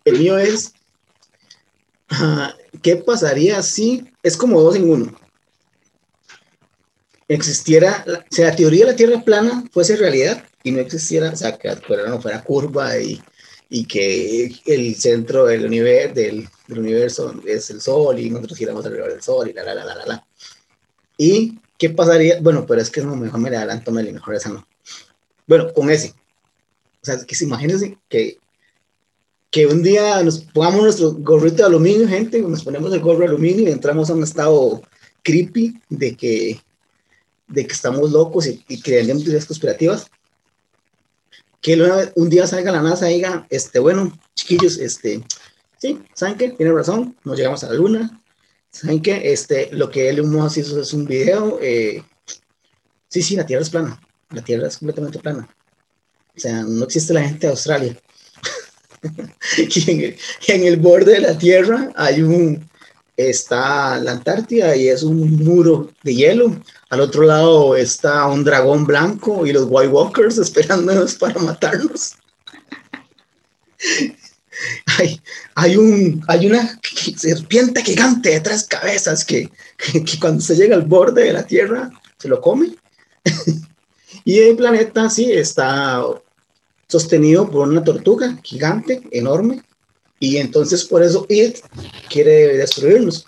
[0.05, 0.75] el mío es,
[2.11, 5.19] ah, ¿qué pasaría si es como dos en uno?
[7.27, 11.59] existiera, si la teoría de la Tierra plana fuese realidad y no existiera, o sea,
[11.59, 13.21] que la Tierra no fuera curva y,
[13.69, 18.85] y que el centro del, universo, del, del, universo es el Sol y nosotros giramos
[18.85, 20.27] alrededor del Sol y la, la, la, la, la, la.
[21.17, 22.41] ¿Y qué pasaría?
[22.41, 24.67] Bueno, pero es que no, mejor me adelanto, Meli, mejor esa no.
[25.47, 26.15] Bueno, con ese.
[27.03, 28.39] O sea, que se imagínense que,
[29.51, 33.27] que un día nos pongamos nuestro gorrito de aluminio, gente, nos ponemos el gorro de
[33.27, 34.83] aluminio y entramos a un estado
[35.23, 36.61] creepy de que
[37.47, 40.07] de que estamos locos y, y creemos teorías conspirativas,
[41.65, 45.25] que un día salga la NASA y diga, este, bueno, chiquillos, este,
[45.79, 46.51] sí, ¿saben qué?
[46.51, 48.21] Tiene razón, nos llegamos a la Luna,
[48.71, 49.33] ¿saben qué?
[49.33, 52.05] Este, lo que Elon Musk hizo es un video, eh,
[53.09, 53.99] sí, sí, la Tierra es plana,
[54.29, 55.49] la Tierra es completamente plana,
[56.37, 57.99] o sea, no existe la gente de Australia.
[59.57, 60.17] y en
[60.49, 62.69] en el borde de la Tierra hay un,
[63.17, 66.61] está la Antártida y es un muro de hielo.
[66.95, 72.15] Al otro lado está un dragón blanco y los White Walkers esperándonos para matarnos.
[74.99, 75.21] hay,
[75.57, 76.79] hay, un, hay una
[77.17, 81.91] serpiente gigante de tres cabezas que, que, cuando se llega al borde de la Tierra
[82.17, 82.77] se lo come.
[84.25, 86.01] y el planeta sí está
[86.87, 89.65] sostenido por una tortuga gigante, enorme,
[90.21, 91.59] y entonces por eso It
[92.09, 93.27] quiere destruirnos.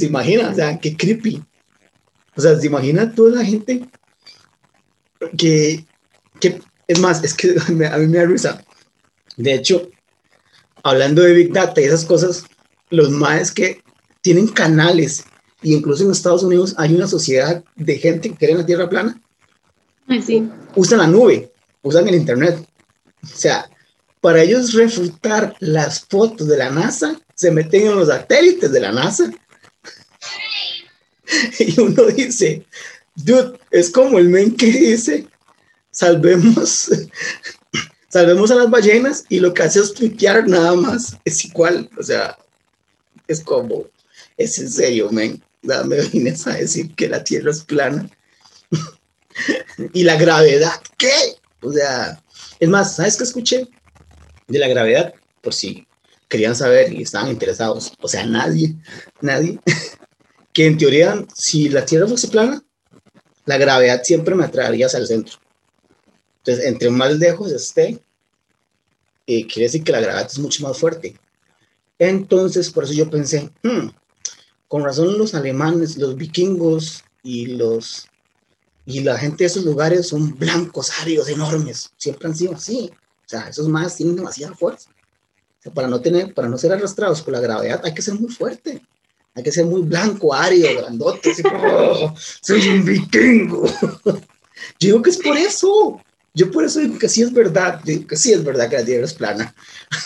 [0.00, 0.48] ¿Se imagina?
[0.48, 1.42] O sea, qué creepy.
[2.34, 3.86] O sea, ¿se imagina toda la gente
[5.36, 5.84] que,
[6.40, 8.64] que es más, es que a mí me da risa.
[9.36, 9.90] De hecho,
[10.82, 12.44] hablando de Big Data y esas cosas,
[12.88, 13.82] los más que
[14.22, 15.22] tienen canales,
[15.60, 18.88] y incluso en Estados Unidos hay una sociedad de gente que cree en la Tierra
[18.88, 19.20] plana.
[20.24, 20.48] Sí.
[20.76, 22.66] Usan la nube, usan el Internet.
[23.22, 23.68] O sea,
[24.22, 28.92] para ellos refutar las fotos de la NASA, se meten en los satélites de la
[28.92, 29.30] NASA.
[31.58, 32.64] Y uno dice,
[33.14, 35.26] dude, es como el men que dice,
[35.90, 36.90] salvemos,
[38.08, 42.02] salvemos a las ballenas y lo que hace es tuitear nada más, es igual, o
[42.02, 42.36] sea,
[43.28, 43.86] es como,
[44.36, 48.08] es en serio, men, me vienes a decir que la Tierra es plana.
[49.92, 51.12] y la gravedad, ¿qué?
[51.62, 52.22] O sea,
[52.58, 53.68] es más, ¿sabes qué escuché?
[54.48, 55.86] De la gravedad, por si
[56.28, 57.92] querían saber y estaban interesados.
[58.00, 58.74] O sea, nadie,
[59.20, 59.58] nadie.
[60.52, 62.62] Que en teoría, si la Tierra fuese plana,
[63.46, 65.38] la gravedad siempre me atraería hacia el centro.
[66.38, 68.00] Entonces, entre más lejos esté,
[69.26, 71.16] eh, quiere decir que la gravedad es mucho más fuerte.
[71.98, 73.88] Entonces, por eso yo pensé, hmm,
[74.68, 78.06] con razón los alemanes, los vikingos y los
[78.86, 81.92] y la gente de esos lugares son blancos, áridos, enormes.
[81.96, 82.90] Siempre han sido así.
[82.92, 84.90] O sea, esos más tienen demasiada fuerza.
[84.90, 88.14] O sea, para no tener, para no ser arrastrados por la gravedad, hay que ser
[88.14, 88.82] muy fuerte.
[89.40, 91.32] Hay que ser muy blanco, árido, grandote.
[91.64, 93.64] Oh, soy un vikingo.
[94.04, 94.20] Yo
[94.78, 95.98] digo que es por eso.
[96.34, 97.80] Yo por eso digo que sí es verdad.
[97.86, 99.54] Yo digo que sí es verdad que la Tierra es plana.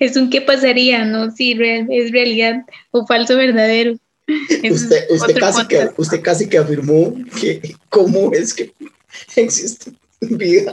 [0.00, 1.30] Es un qué pasaría, ¿no?
[1.30, 3.96] Si es realidad o falso verdadero.
[4.68, 8.72] Usted, usted, casi que, usted casi que afirmó que cómo es que
[9.36, 10.72] existe vida.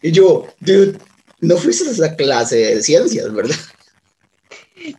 [0.00, 0.96] Y yo, dude,
[1.42, 3.56] no fuiste a esa clase de ciencias, ¿verdad?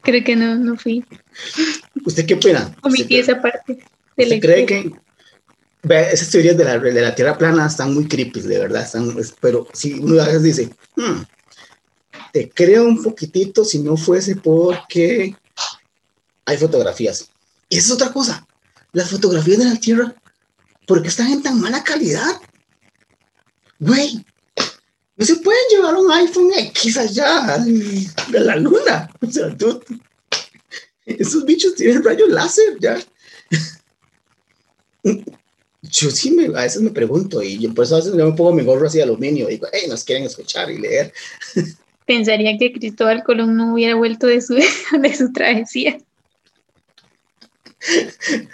[0.03, 1.03] Creo que no, no fui.
[2.05, 2.75] ¿Usted qué opina?
[2.83, 3.79] Omití esa parte.
[4.17, 4.91] ¿Usted cree que
[5.89, 8.83] esas teorías de la, de la Tierra plana están muy creepy, de verdad?
[8.83, 11.21] Están, pero si uno a veces dice, hmm,
[12.33, 15.35] te creo un poquitito si no fuese porque
[16.45, 17.29] hay fotografías.
[17.69, 18.45] Y esa es otra cosa.
[18.91, 20.13] Las fotografías de la Tierra,
[20.85, 22.41] ¿por qué están en tan mala calidad?
[23.79, 24.25] Güey,
[25.16, 29.09] no se pueden llevar un iPhone X allá de la luna.
[29.22, 29.82] O sea, tú,
[31.05, 32.99] esos bichos tienen rayos láser ya.
[35.82, 38.53] Yo sí me, a veces me pregunto y yo por eso a veces me pongo
[38.53, 41.14] mi gorro así de aluminio y digo, hey, nos quieren escuchar y leer
[42.05, 44.55] pensaría que Cristóbal Colón no hubiera vuelto de su,
[44.99, 45.97] de su travesía.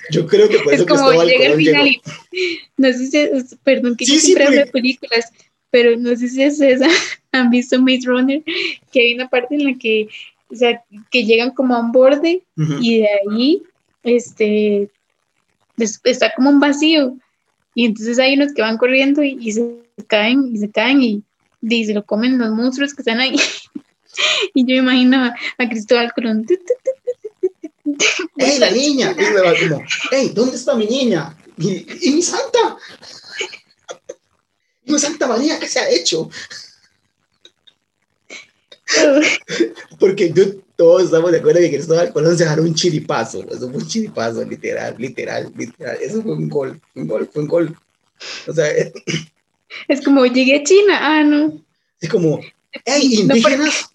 [0.09, 2.01] Yo creo que por eso es como Cristóbal llega Colón final y,
[2.77, 5.25] no sé si, perdón que yo siempre hablo de películas,
[5.71, 6.87] pero no sé si es esa,
[7.31, 8.43] han visto Maze Runner,
[8.91, 10.07] que hay una parte en la que,
[10.49, 12.43] o sea, que llegan como a un borde
[12.81, 13.63] y de ahí,
[14.03, 14.89] este,
[15.77, 17.15] está como un vacío
[17.75, 19.75] y entonces hay unos que van corriendo y, y se
[20.07, 21.23] caen y se caen y
[21.61, 23.35] y se lo comen los monstruos que están ahí.
[24.53, 26.45] y yo imagino a, Cristóbal Colón.
[28.37, 29.15] ¡Ey, la niña!
[29.17, 31.35] Y como, ¡Ey, ¿dónde está mi niña?
[31.57, 32.77] ¿Y, mi santa?
[34.89, 36.29] ¿Y mi Santa María qué se ha hecho?
[39.99, 43.43] Porque yo, todos estamos de acuerdo que Cristóbal Colón se agarró un chiripazo.
[43.51, 45.97] Eso fue un chiripazo, literal, literal, literal.
[46.01, 47.77] Eso fue un gol, un gol, fue un gol.
[48.47, 48.67] O sea,
[49.87, 51.63] es como, llegué a China, ah, no.
[52.01, 52.39] Es como,
[52.85, 53.91] hey, indígenas.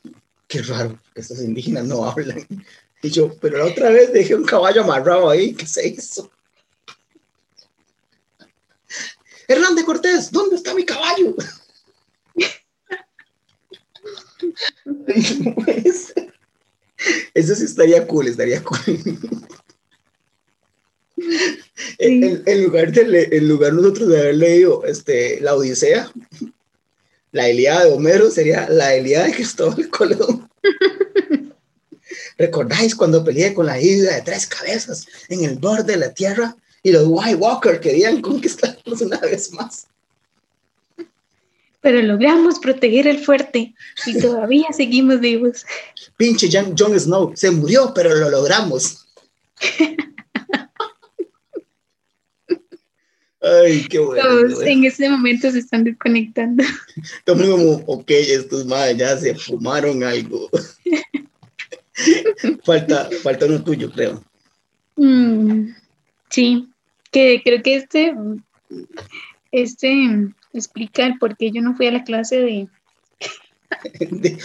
[0.46, 2.46] Qué raro, estos indígenas no hablan.
[3.02, 6.30] Y yo, pero la otra vez dejé un caballo amarrado ahí, ¿qué se hizo?
[9.48, 11.34] Hernández Cortés, ¿dónde está mi caballo?
[17.34, 18.78] Eso sí estaría cool, estaría cool.
[21.98, 26.10] En, lugar de en lugar nosotros de haber leído este, la Odisea,
[27.32, 30.48] la Ilíada de Homero sería la Ilíada de Cristóbal Colón.
[32.38, 36.56] ¿Recordáis cuando peleé con la isla de tres cabezas en el borde de la tierra
[36.84, 39.88] y los White Walker querían conquistarnos una vez más?
[41.80, 43.74] Pero logramos proteger el fuerte
[44.06, 45.66] y todavía seguimos vivos.
[46.16, 49.08] Pinche Jon Snow se murió, pero lo logramos.
[53.40, 54.22] Ay, qué bueno.
[54.22, 56.64] Todos en ese momento se están desconectando.
[57.26, 60.48] Como, como ok, estos madres ya se fumaron algo.
[62.64, 64.24] falta, falta uno tuyo, creo.
[64.96, 65.74] Mm,
[66.30, 66.73] sí,
[67.14, 68.12] que creo que este,
[69.52, 72.68] este explica el por qué yo no fui a la clase de...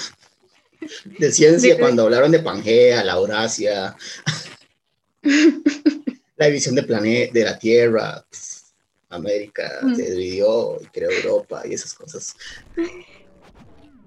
[1.17, 3.95] de, ciencia, cuando hablaron de Pangea, la Horacia,
[6.37, 8.23] la división de, planeta, de la Tierra.
[9.11, 12.35] América se dividió y creó Europa y esas cosas.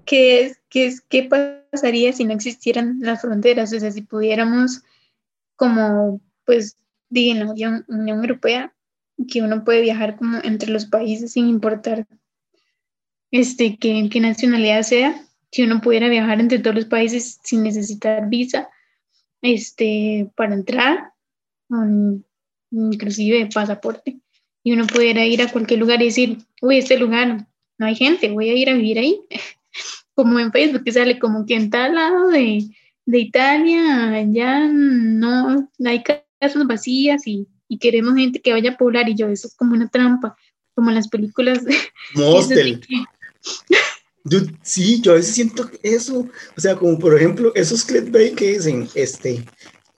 [0.05, 1.29] ¿Qué, es, qué, es, ¿Qué
[1.69, 3.73] pasaría si no existieran las fronteras?
[3.73, 4.83] O sea, si pudiéramos,
[5.57, 6.77] como pues,
[7.15, 8.73] en la Unión, Europea,
[9.29, 12.07] que uno puede viajar como entre los países sin importar
[13.31, 18.27] este, qué, qué nacionalidad sea, si uno pudiera viajar entre todos los países sin necesitar
[18.27, 18.69] visa
[19.43, 21.11] este, para entrar,
[22.71, 24.19] inclusive pasaporte,
[24.63, 27.45] y uno pudiera ir a cualquier lugar y decir, uy, este lugar
[27.77, 29.19] no hay gente, voy a ir a vivir ahí,
[30.15, 32.65] como en Facebook que sale como que en tal lado de,
[33.05, 36.03] de Italia ya no, hay
[36.43, 39.73] casas vacías y, y, queremos gente que vaya a poblar y yo, eso es como
[39.73, 40.35] una trampa,
[40.75, 41.63] como en las películas
[42.49, 42.79] de...
[44.61, 46.27] sí, yo a veces siento eso,
[46.57, 49.45] o sea, como por ejemplo esos clickbait que dicen, este,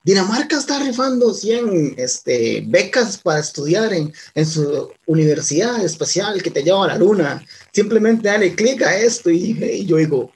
[0.04, 6.62] Dinamarca está rifando 100 este, becas para estudiar en, en, su universidad especial que te
[6.62, 7.44] lleva a la luna.
[7.74, 10.32] Simplemente dale clic a esto y, yo digo,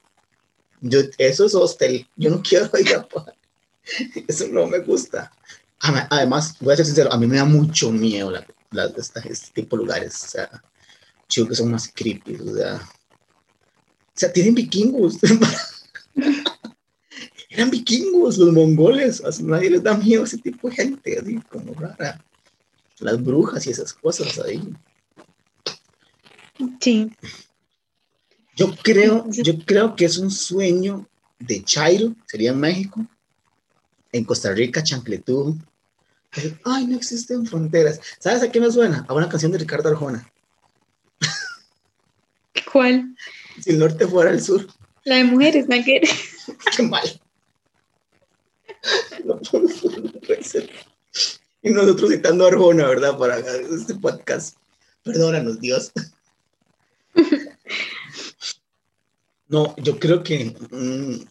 [0.81, 3.07] yo, eso es hostel, yo no quiero ir a
[4.27, 5.31] Eso no me gusta.
[5.81, 9.77] Además, voy a ser sincero, a mí me da mucho miedo la, la, este tipo
[9.77, 10.23] de lugares.
[10.25, 10.63] O sea,
[11.27, 12.35] chido que son más creepy.
[12.35, 15.17] O sea, o sea tienen vikingos.
[17.49, 21.73] eran vikingos, los mongoles, a nadie les da miedo ese tipo de gente, así como
[21.73, 22.23] rara.
[22.99, 24.61] Las brujas y esas cosas ahí.
[26.81, 27.11] Sí.
[28.55, 31.07] Yo creo, yo creo que es un sueño
[31.39, 33.05] de Chairo, sería en México,
[34.11, 35.57] en Costa Rica, Chancletú.
[36.63, 37.99] Ay, no existen fronteras.
[38.19, 39.05] ¿Sabes a qué me suena?
[39.07, 40.31] A una canción de Ricardo Arjona.
[42.71, 43.15] ¿Cuál?
[43.61, 44.67] Si el norte fuera el sur.
[45.05, 45.75] La de mujeres, ¿no?
[45.83, 47.21] Qué mal.
[51.61, 53.17] Y nosotros citando a Arjona, ¿verdad?
[53.17, 54.55] Para este podcast.
[55.03, 55.91] Perdónanos, Dios.
[59.49, 60.55] No, yo creo que.
[60.69, 61.25] Mm,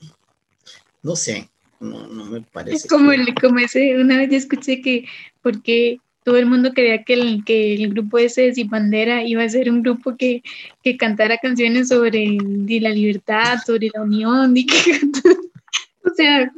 [1.02, 1.48] no sé.
[1.80, 2.76] No, no me parece.
[2.76, 3.98] Es como, el, como ese.
[3.98, 5.06] Una vez ya escuché que.
[5.42, 9.42] Porque todo el mundo creía que el, que el grupo ese de Sin Bandera iba
[9.42, 10.42] a ser un grupo que,
[10.82, 14.76] que cantara canciones sobre la libertad, sobre la unión, y que
[16.04, 16.52] o sea,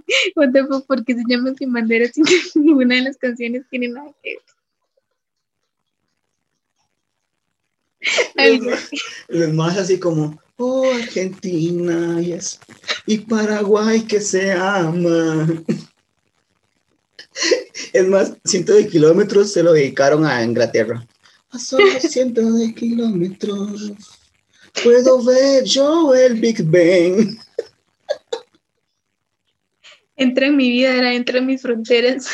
[0.87, 2.25] porque se llama Sin Bandera sin
[2.57, 4.39] ninguna de las canciones tiene nada que ver.
[9.29, 12.61] Es más así como, oh Argentina, yes,
[13.07, 15.47] y Paraguay que se ama.
[17.93, 21.07] Es más, cientos de kilómetros se lo dedicaron a Inglaterra.
[21.51, 23.93] A solo cientos de kilómetros
[24.85, 27.37] puedo ver yo el Big Bang
[30.21, 32.29] entra en mi vida, era entra en mis fronteras.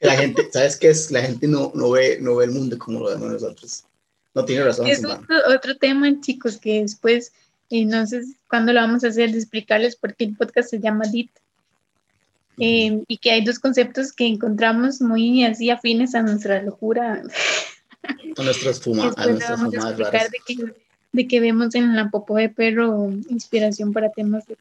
[0.00, 1.10] La gente, ¿sabes qué es?
[1.10, 3.84] La gente no, no, ve, no ve el mundo como lo vemos nosotros.
[4.34, 4.86] No tiene razón.
[4.86, 7.32] Es otro, tema, chicos, que después,
[7.68, 10.80] y no sé cuándo lo vamos a hacer, de explicarles por qué el podcast se
[10.80, 11.30] llama DIT.
[12.60, 17.22] Eh, y que hay dos conceptos que encontramos muy así afines a nuestra locura.
[18.36, 20.74] A nuestras fumas, a nuestras fumadas de que,
[21.12, 24.56] de que vemos en la popó de perro inspiración para temas de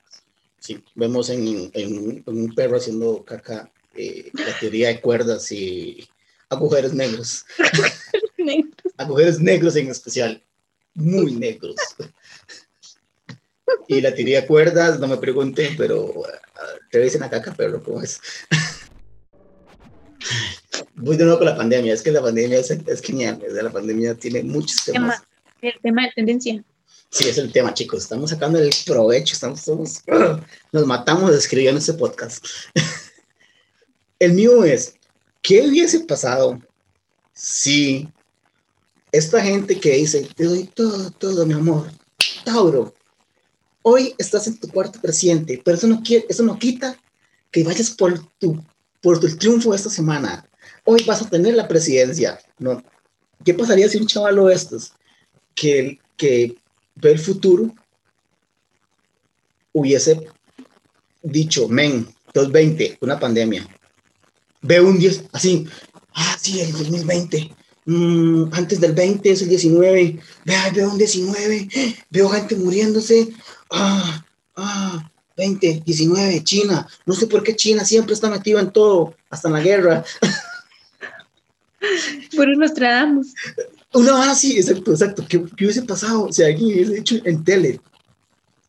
[0.60, 6.08] Sí, vemos en, en, un perro haciendo caca eh, la teoría de cuerdas y
[6.50, 7.46] agujeros negros.
[8.98, 10.44] agujeros negros en especial,
[10.94, 11.76] muy negros.
[13.88, 16.26] y la teoría de cuerdas, no me pregunten, pero uh,
[16.92, 18.20] te dicen a caca, pero ¿cómo es?
[20.96, 24.16] Voy de nuevo con la pandemia, es que la pandemia es, es genial, la pandemia
[24.16, 25.22] tiene muchos temas.
[25.62, 26.64] El tema de tendencia.
[27.10, 28.04] Sí, es el tema, chicos.
[28.04, 30.04] Estamos sacando el provecho, estamos,
[30.72, 32.46] nos matamos escribiendo este podcast.
[34.20, 34.96] el mío es,
[35.42, 36.60] ¿qué hubiese pasado
[37.34, 38.10] si
[39.12, 41.92] esta gente que dice, te doy todo, todo, mi amor,
[42.44, 42.94] Tauro,
[43.82, 46.98] hoy estás en tu cuarto presidente, pero eso no, quiere, eso no quita
[47.52, 48.64] que vayas por tu,
[49.02, 50.48] por tu triunfo esta semana.
[50.84, 52.40] Hoy vas a tener la presidencia.
[52.60, 52.84] No.
[53.44, 54.94] ¿Qué pasaría si un chaval de estos
[55.56, 56.56] que, que
[56.96, 57.74] ve el futuro,
[59.74, 60.28] hubiese
[61.22, 63.68] dicho, men, 2020, una pandemia.
[64.62, 65.68] Veo un 10, así,
[66.14, 67.56] ah, sí, el 2020.
[67.88, 70.20] Mm, antes del 20 es el 19.
[70.44, 71.70] Vea, veo un 19.
[72.10, 73.30] Veo gente muriéndose.
[73.72, 74.26] Ah,
[74.58, 76.86] ah, 20, 19, China.
[77.06, 80.04] No sé por qué China siempre está metida en todo, hasta en la guerra.
[82.36, 83.28] Por nos Nostradamus.
[83.94, 85.26] Una ah, sí, exacto, exacto.
[85.30, 87.80] ¿Qué, hubiese pasado si alguien hubiese hecho en tele?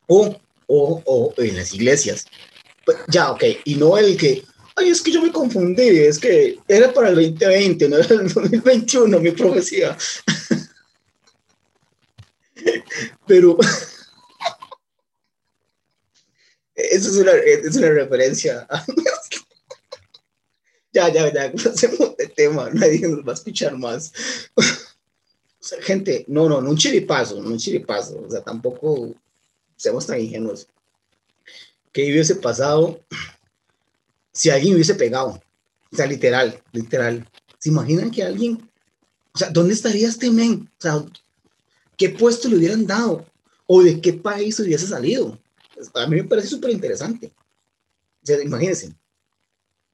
[0.06, 0.36] O,
[0.68, 2.26] o, o en las iglesias.
[2.84, 3.42] Pues, ya, ok.
[3.64, 4.44] Y no el que,
[4.78, 8.32] ay, es que yo me confundí, es que era para el 2020, no era el
[8.32, 9.96] 2021 mi profecía.
[13.26, 13.58] Pero
[16.74, 18.66] eso es una, es una referencia.
[20.92, 24.12] ya, ya, ya, hacemos de tema, nadie nos va a escuchar más.
[24.56, 24.62] o
[25.60, 29.14] sea, gente, no, no, no un chiripazo, no un chiripazo, o sea, tampoco
[29.76, 30.68] seamos tan ingenuos.
[31.92, 33.00] ¿Qué hubiese pasado
[34.38, 35.42] si alguien hubiese pegado?
[35.90, 37.28] O sea, literal, literal.
[37.58, 38.70] ¿Se imaginan que alguien,
[39.34, 40.70] o sea, ¿dónde estaría este men?
[40.78, 41.04] O sea,
[41.96, 43.26] ¿qué puesto le hubieran dado?
[43.66, 45.36] ¿O de qué país hubiese salido?
[45.94, 47.32] A mí me parece súper interesante.
[48.22, 48.94] O sea, imagínense.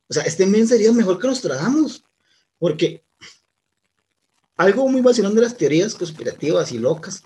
[0.08, 2.04] O sea, este men sería mejor que nos tragamos.
[2.58, 3.02] Porque
[4.58, 7.22] algo muy vacilón de las teorías conspirativas y locas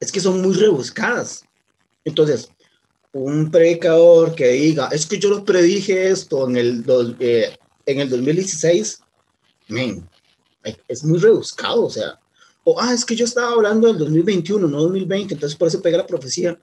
[0.00, 1.46] es que son muy rebuscadas.
[2.04, 2.50] Entonces,
[3.12, 6.84] un predicador que diga, es que yo lo predije esto en el,
[7.20, 7.56] eh,
[7.86, 9.00] en el 2016,
[9.68, 10.08] men,
[10.86, 12.18] es muy rebuscado, o sea,
[12.70, 15.96] o, ah, es que yo estaba hablando del 2021, no 2020, entonces por eso pega
[15.96, 16.60] la profecía.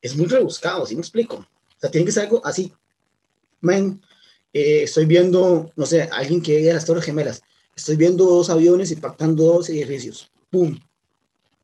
[0.00, 1.36] Es muy rebuscado, ¿sí me explico?
[1.36, 2.72] O sea, tiene que ser algo así.
[3.60, 4.02] Men,
[4.52, 7.40] eh, estoy viendo, no sé, alguien que a las Torres Gemelas,
[7.76, 10.28] estoy viendo dos aviones impactando dos edificios.
[10.50, 10.76] ¡Pum!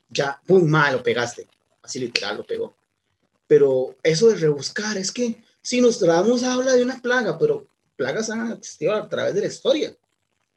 [0.09, 0.65] Ya, ¡pum!
[0.65, 1.49] Mal, lo pegaste.
[1.83, 2.77] Así literal lo pegó.
[3.49, 8.31] Pero eso de rebuscar, es que si nos Nostradamus habla de una plaga, pero plagas
[8.31, 9.97] han existido a través de la historia.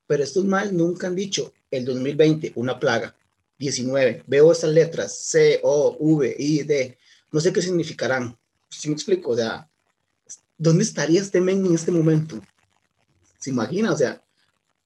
[0.05, 3.15] Pero estos males nunca han dicho el 2020, una plaga.
[3.57, 6.97] 19, veo esas letras, C, O, V, I, D,
[7.31, 8.37] no sé qué significarán.
[8.69, 9.69] Si me explico, o sea,
[10.57, 12.41] ¿dónde estaría este men en este momento?
[13.39, 13.93] ¿Se imagina?
[13.93, 14.23] O sea,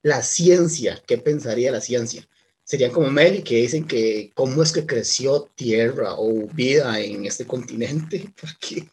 [0.01, 2.27] la ciencia, ¿qué pensaría la ciencia?
[2.65, 7.45] Serían como Meli que dicen que cómo es que creció tierra o vida en este
[7.45, 8.89] continente, porque,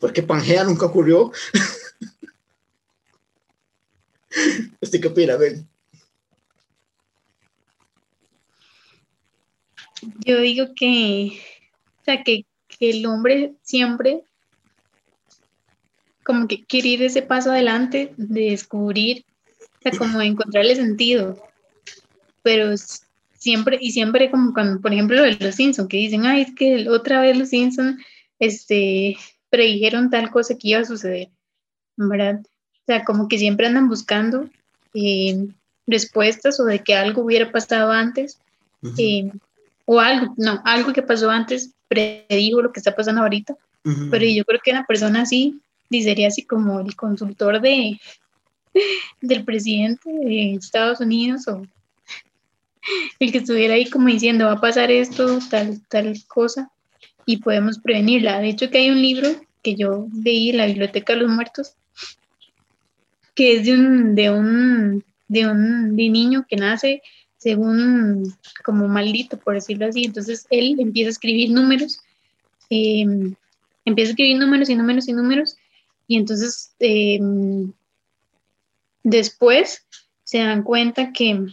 [0.00, 1.30] porque Pangea nunca ocurrió.
[4.80, 5.64] ¿Usted qué opina, Meli?
[10.26, 11.40] Yo digo que,
[12.00, 12.44] o sea, que,
[12.80, 14.22] el hombre siempre
[16.22, 19.24] como que quiere ir ese paso adelante de descubrir,
[19.80, 21.42] o sea, como encontrarle sentido,
[22.48, 22.74] pero
[23.34, 26.54] siempre, y siempre como cuando, por ejemplo, lo de los Simpsons, que dicen, ay, es
[26.54, 28.00] que otra vez los Simpsons,
[28.38, 29.18] este,
[29.50, 31.28] predijeron tal cosa que iba a suceder,
[31.98, 32.40] ¿verdad?
[32.40, 34.48] O sea, como que siempre andan buscando
[34.94, 35.46] eh,
[35.86, 38.38] respuestas o de que algo hubiera pasado antes,
[39.84, 43.58] o algo, no, algo que pasó antes predijo lo que está pasando ahorita,
[44.10, 48.00] pero yo creo que una persona así sería así como el consultor de
[49.20, 51.66] del presidente de Estados Unidos o
[53.18, 56.70] el que estuviera ahí como diciendo va a pasar esto, tal, tal cosa
[57.26, 58.40] y podemos prevenirla.
[58.40, 59.28] De hecho que hay un libro
[59.62, 61.74] que yo leí en la Biblioteca de los Muertos
[63.38, 67.02] que es de un, de un, de un de niño que nace
[67.36, 68.34] según
[68.64, 70.04] como maldito, por decirlo así.
[70.04, 72.00] Entonces él empieza a escribir números,
[72.68, 73.36] em,
[73.84, 75.56] empieza a escribir números y números y números,
[76.08, 77.72] y entonces em,
[79.04, 79.86] después
[80.24, 81.46] se dan cuenta que,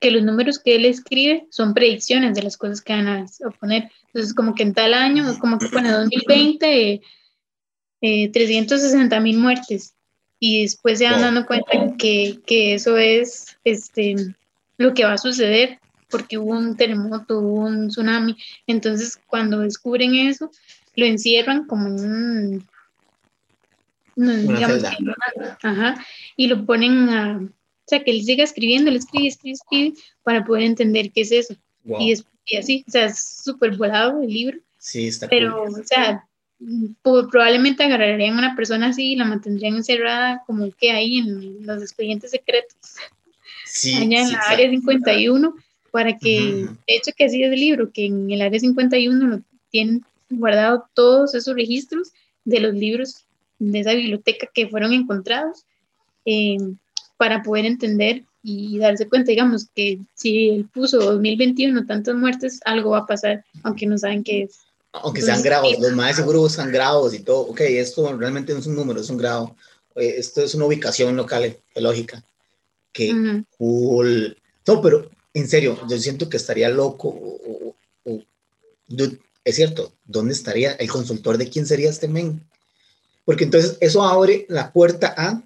[0.00, 3.26] que, los números que él escribe son predicciones de las cosas que van a,
[3.60, 3.90] poner.
[4.06, 7.00] Entonces, como que en tal año, como que pone 2020,
[8.00, 9.94] eh, 360 mil muertes.
[10.40, 14.14] Y después se van dando cuenta que, que eso es este,
[14.76, 15.78] lo que va a suceder
[16.10, 18.36] porque hubo un terremoto, hubo un tsunami.
[18.66, 20.50] Entonces, cuando descubren eso,
[20.96, 22.64] lo encierran como en
[24.16, 24.46] un...
[24.46, 24.82] digamos,
[25.62, 26.04] ajá,
[26.36, 27.48] y lo ponen a...
[27.88, 31.32] O sea, que él siga escribiendo, le escribe, escribe, escribe, para poder entender qué es
[31.32, 31.54] eso.
[31.98, 32.22] Y, es,
[32.58, 34.58] así, o sea, es súper volado el libro.
[34.76, 36.28] Sí, está Pero, o sea,
[37.02, 41.80] probablemente agarrarían a una persona así y la mantendrían encerrada como que ahí en los
[41.80, 42.76] expedientes secretos.
[43.96, 45.54] Allá en la área 51,
[45.90, 49.40] para que, de hecho que así es el libro, que en el área 51 lo
[49.70, 52.12] tienen guardado todos esos registros
[52.44, 53.24] de los libros
[53.58, 55.64] de esa biblioteca que fueron encontrados,
[56.26, 56.58] eh,
[57.18, 62.90] para poder entender y darse cuenta, digamos, que si él puso 2021 tantas muertes, algo
[62.90, 64.60] va a pasar, aunque no saben qué es.
[64.92, 67.40] Aunque sean grados, los más seguros buscan grados y todo.
[67.40, 69.54] Ok, esto realmente no es un número, es un grado.
[69.94, 72.24] Eh, esto es una ubicación local, lógica
[72.98, 74.36] que cool.
[74.66, 77.38] No, pero en serio, yo siento que estaría loco.
[79.44, 82.44] es cierto, ¿dónde estaría el consultor de quién sería este men?
[83.24, 85.42] Porque entonces eso abre la puerta a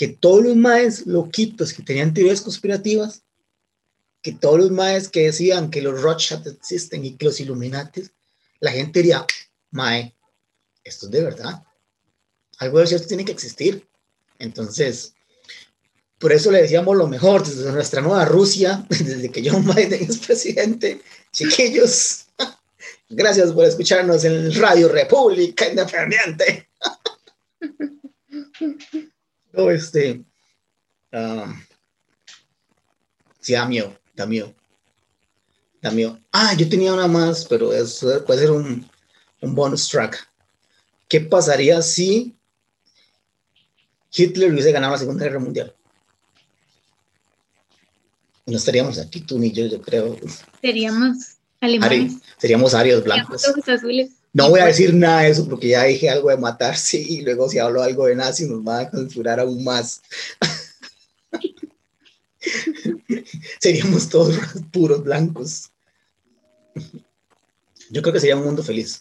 [0.00, 3.22] que todos los maes loquitos que tenían teorías conspirativas,
[4.22, 8.10] que todos los maes que decían que los Rothschild existen y que los Illuminatis,
[8.60, 9.26] la gente diría,
[9.70, 10.14] mae,
[10.84, 11.62] esto es de verdad.
[12.56, 13.86] Algo de cierto tiene que existir.
[14.38, 15.12] Entonces,
[16.18, 20.16] por eso le decíamos lo mejor desde nuestra nueva Rusia, desde que John Biden es
[20.16, 21.02] presidente.
[21.30, 22.24] Chiquillos,
[23.10, 26.70] gracias por escucharnos en Radio República Independiente.
[29.52, 30.24] no, este.
[31.12, 31.54] Ah,
[33.40, 34.54] Sí, da miedo, da miedo.
[35.80, 36.18] Da miedo.
[36.30, 38.88] Ah, yo tenía una más, pero eso puede ser un,
[39.40, 40.28] un bonus track.
[41.08, 42.36] ¿Qué pasaría si
[44.12, 45.74] Hitler hubiese ganado la Segunda Guerra Mundial?
[48.44, 50.16] No estaríamos aquí tú ni yo, yo creo.
[50.60, 52.14] Seríamos alemanes.
[52.36, 53.44] seríamos arios blancos.
[53.66, 54.10] azules.
[54.32, 57.48] No voy a decir nada de eso porque ya dije algo de matarse y luego
[57.48, 60.02] si hablo algo de nazi nos van a censurar aún más.
[63.60, 64.36] Seríamos todos
[64.72, 65.70] puros blancos.
[67.90, 69.00] Yo creo que sería un mundo feliz.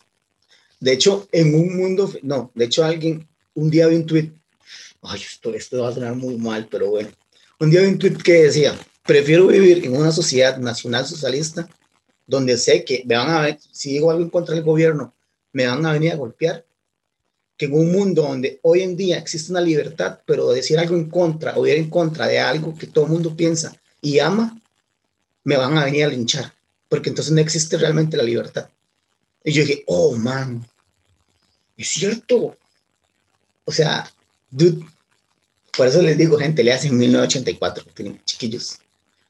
[0.80, 4.32] De hecho, en un mundo, no, de hecho alguien, un día vi un tweet,
[5.02, 7.10] ay, esto, esto va a sonar muy mal, pero bueno,
[7.60, 11.70] un día vi un tweet que decía, prefiero vivir en una sociedad nacional socialista
[12.26, 15.14] donde sé que me van a ver, si digo algo en contra del gobierno,
[15.54, 16.66] me van a venir a golpear,
[17.58, 21.10] que en un mundo donde hoy en día existe una libertad, pero decir algo en
[21.10, 24.60] contra o ir en contra de algo que todo el mundo piensa y ama,
[25.44, 26.54] me van a venir a linchar,
[26.88, 28.70] porque entonces no existe realmente la libertad.
[29.44, 30.66] Y yo dije, oh, man,
[31.76, 32.58] es cierto.
[33.66, 34.10] O sea,
[34.50, 34.86] dude,
[35.76, 37.86] por eso les digo, gente, le hacen 1984,
[38.26, 38.80] chiquillos.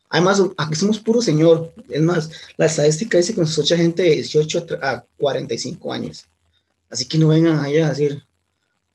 [0.09, 1.71] Además, aquí somos puro señor.
[1.87, 6.25] Es más, la estadística dice que nos escucha gente de 18 a 45 años.
[6.89, 8.23] Así que no vengan allá a decir,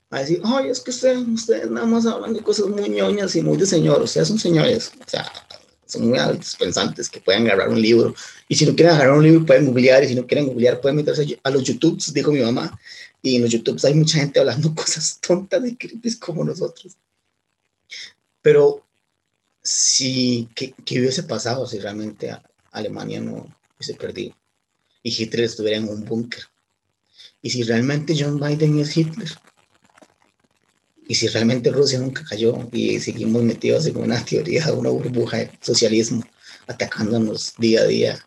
[0.09, 3.41] a decir, ay, es que ustedes, ustedes nada más hablan de cosas muy ñoñas y
[3.41, 4.01] muy de señor.
[4.01, 4.91] O sea, son señores.
[4.99, 5.31] O sea,
[5.85, 8.13] son muy altos pensantes que pueden agarrar un libro.
[8.49, 10.03] Y si no quieren agarrar un libro, pueden googlear.
[10.03, 12.77] Y si no quieren googlear, pueden meterse a los YouTubes, dijo mi mamá.
[13.21, 16.97] Y en los YouTubes hay mucha gente hablando cosas tontas y creepy como nosotros.
[18.41, 18.84] Pero
[19.65, 22.37] si, ¿qué, hubiese pasado si realmente
[22.71, 24.35] Alemania no hubiese perdido
[25.01, 26.43] y Hitler estuviera en un búnker?
[27.41, 29.29] ¿Y si realmente John Biden es Hitler?
[31.07, 35.51] ¿Y si realmente Rusia nunca cayó y seguimos metidos en una teoría, una burbuja de
[35.61, 36.23] socialismo,
[36.67, 38.25] atacándonos día a día?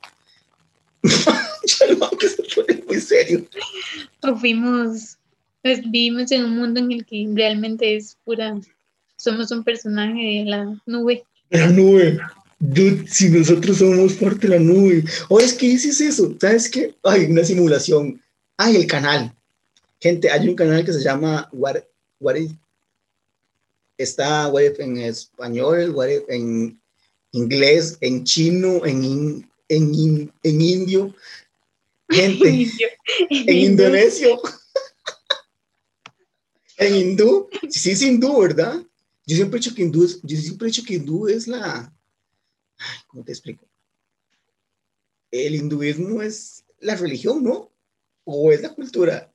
[1.02, 3.46] ya que se pone muy serio.
[4.22, 5.18] O fuimos,
[5.62, 8.60] pues, vivimos en un mundo en el que realmente es pura
[9.18, 11.24] somos un personaje de la nube.
[11.50, 12.18] La nube.
[12.60, 15.04] Dude, si nosotros somos parte de la nube.
[15.28, 16.94] O es que dices eso, ¿sabes qué?
[17.02, 18.20] Hay una simulación.
[18.56, 19.34] Hay el canal.
[20.00, 21.78] Gente, hay un canal que se llama What,
[22.20, 22.36] What
[23.96, 26.80] Está web en español, web en
[27.32, 31.14] inglés, en chino, en, en, en indio.
[32.08, 32.70] Gente,
[33.28, 34.40] en indonesio.
[36.78, 37.48] en hindú.
[37.68, 38.80] Sí, es hindú, ¿verdad?
[39.28, 41.92] Yo siempre he dicho que hindú es, yo siempre he dicho que hindú es la,
[43.08, 43.68] ¿cómo te explico?
[45.30, 47.70] El hinduismo es la religión, ¿no?
[48.24, 49.30] O es la cultura.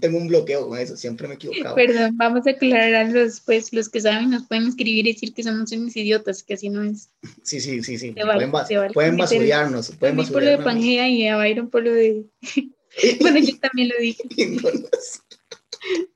[0.00, 1.76] Tengo un bloqueo con eso, siempre me he equivocado.
[1.76, 5.44] Perdón, vamos a aclarar los, pues, los que saben nos pueden escribir y decir que
[5.44, 7.10] somos unos idiotas, que así no es.
[7.44, 8.12] Sí, sí, sí, sí.
[8.12, 8.50] pueden,
[8.92, 9.92] pueden basurarnos.
[9.92, 12.24] Pueden por lo de Pangea y a Byron por lo de...
[13.20, 14.24] bueno, yo también lo dije.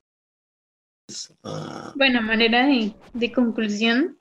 [1.42, 1.92] Ah.
[1.96, 4.18] Bueno, manera de, conclusión,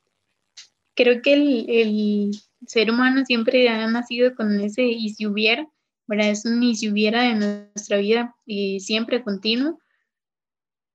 [0.95, 2.31] creo que el,
[2.65, 5.67] ser humano siempre ha nacido con ese y si hubiera,
[6.07, 6.29] ¿verdad?
[6.29, 9.79] Es un y si hubiera de nuestra vida y siempre continuo,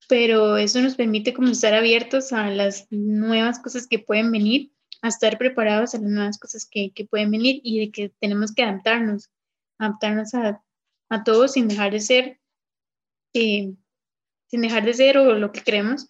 [0.08, 5.08] pero eso nos permite como estar abiertos a las nuevas cosas que pueden venir, a
[5.08, 9.30] estar preparados a las nuevas cosas que, pueden venir y de que tenemos que adaptarnos,
[9.78, 10.62] adaptarnos a,
[11.08, 12.40] a todo sin dejar de ser
[13.32, 13.74] eh,
[14.46, 16.08] sin dejar de ser o lo que creemos,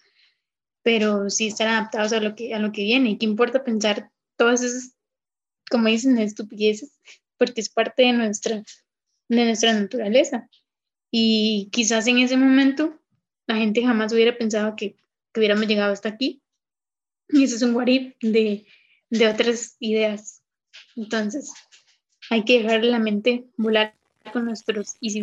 [0.83, 3.19] pero sí estar adaptados a lo que, a lo que viene.
[3.19, 4.95] ¿Qué importa pensar todas esas,
[5.71, 6.99] como dicen, estupideces?
[7.39, 8.63] Porque es parte de nuestra,
[9.29, 10.49] de nuestra naturaleza.
[11.11, 13.01] Y quizás en ese momento
[13.47, 14.97] la gente jamás hubiera pensado que,
[15.33, 16.43] que hubiéramos llegado hasta aquí.
[17.29, 18.67] Y eso es un guarip de,
[19.11, 20.43] de otras ideas.
[20.97, 21.53] Entonces,
[22.31, 23.95] hay que dejar la mente volar
[24.33, 25.23] con nuestros y si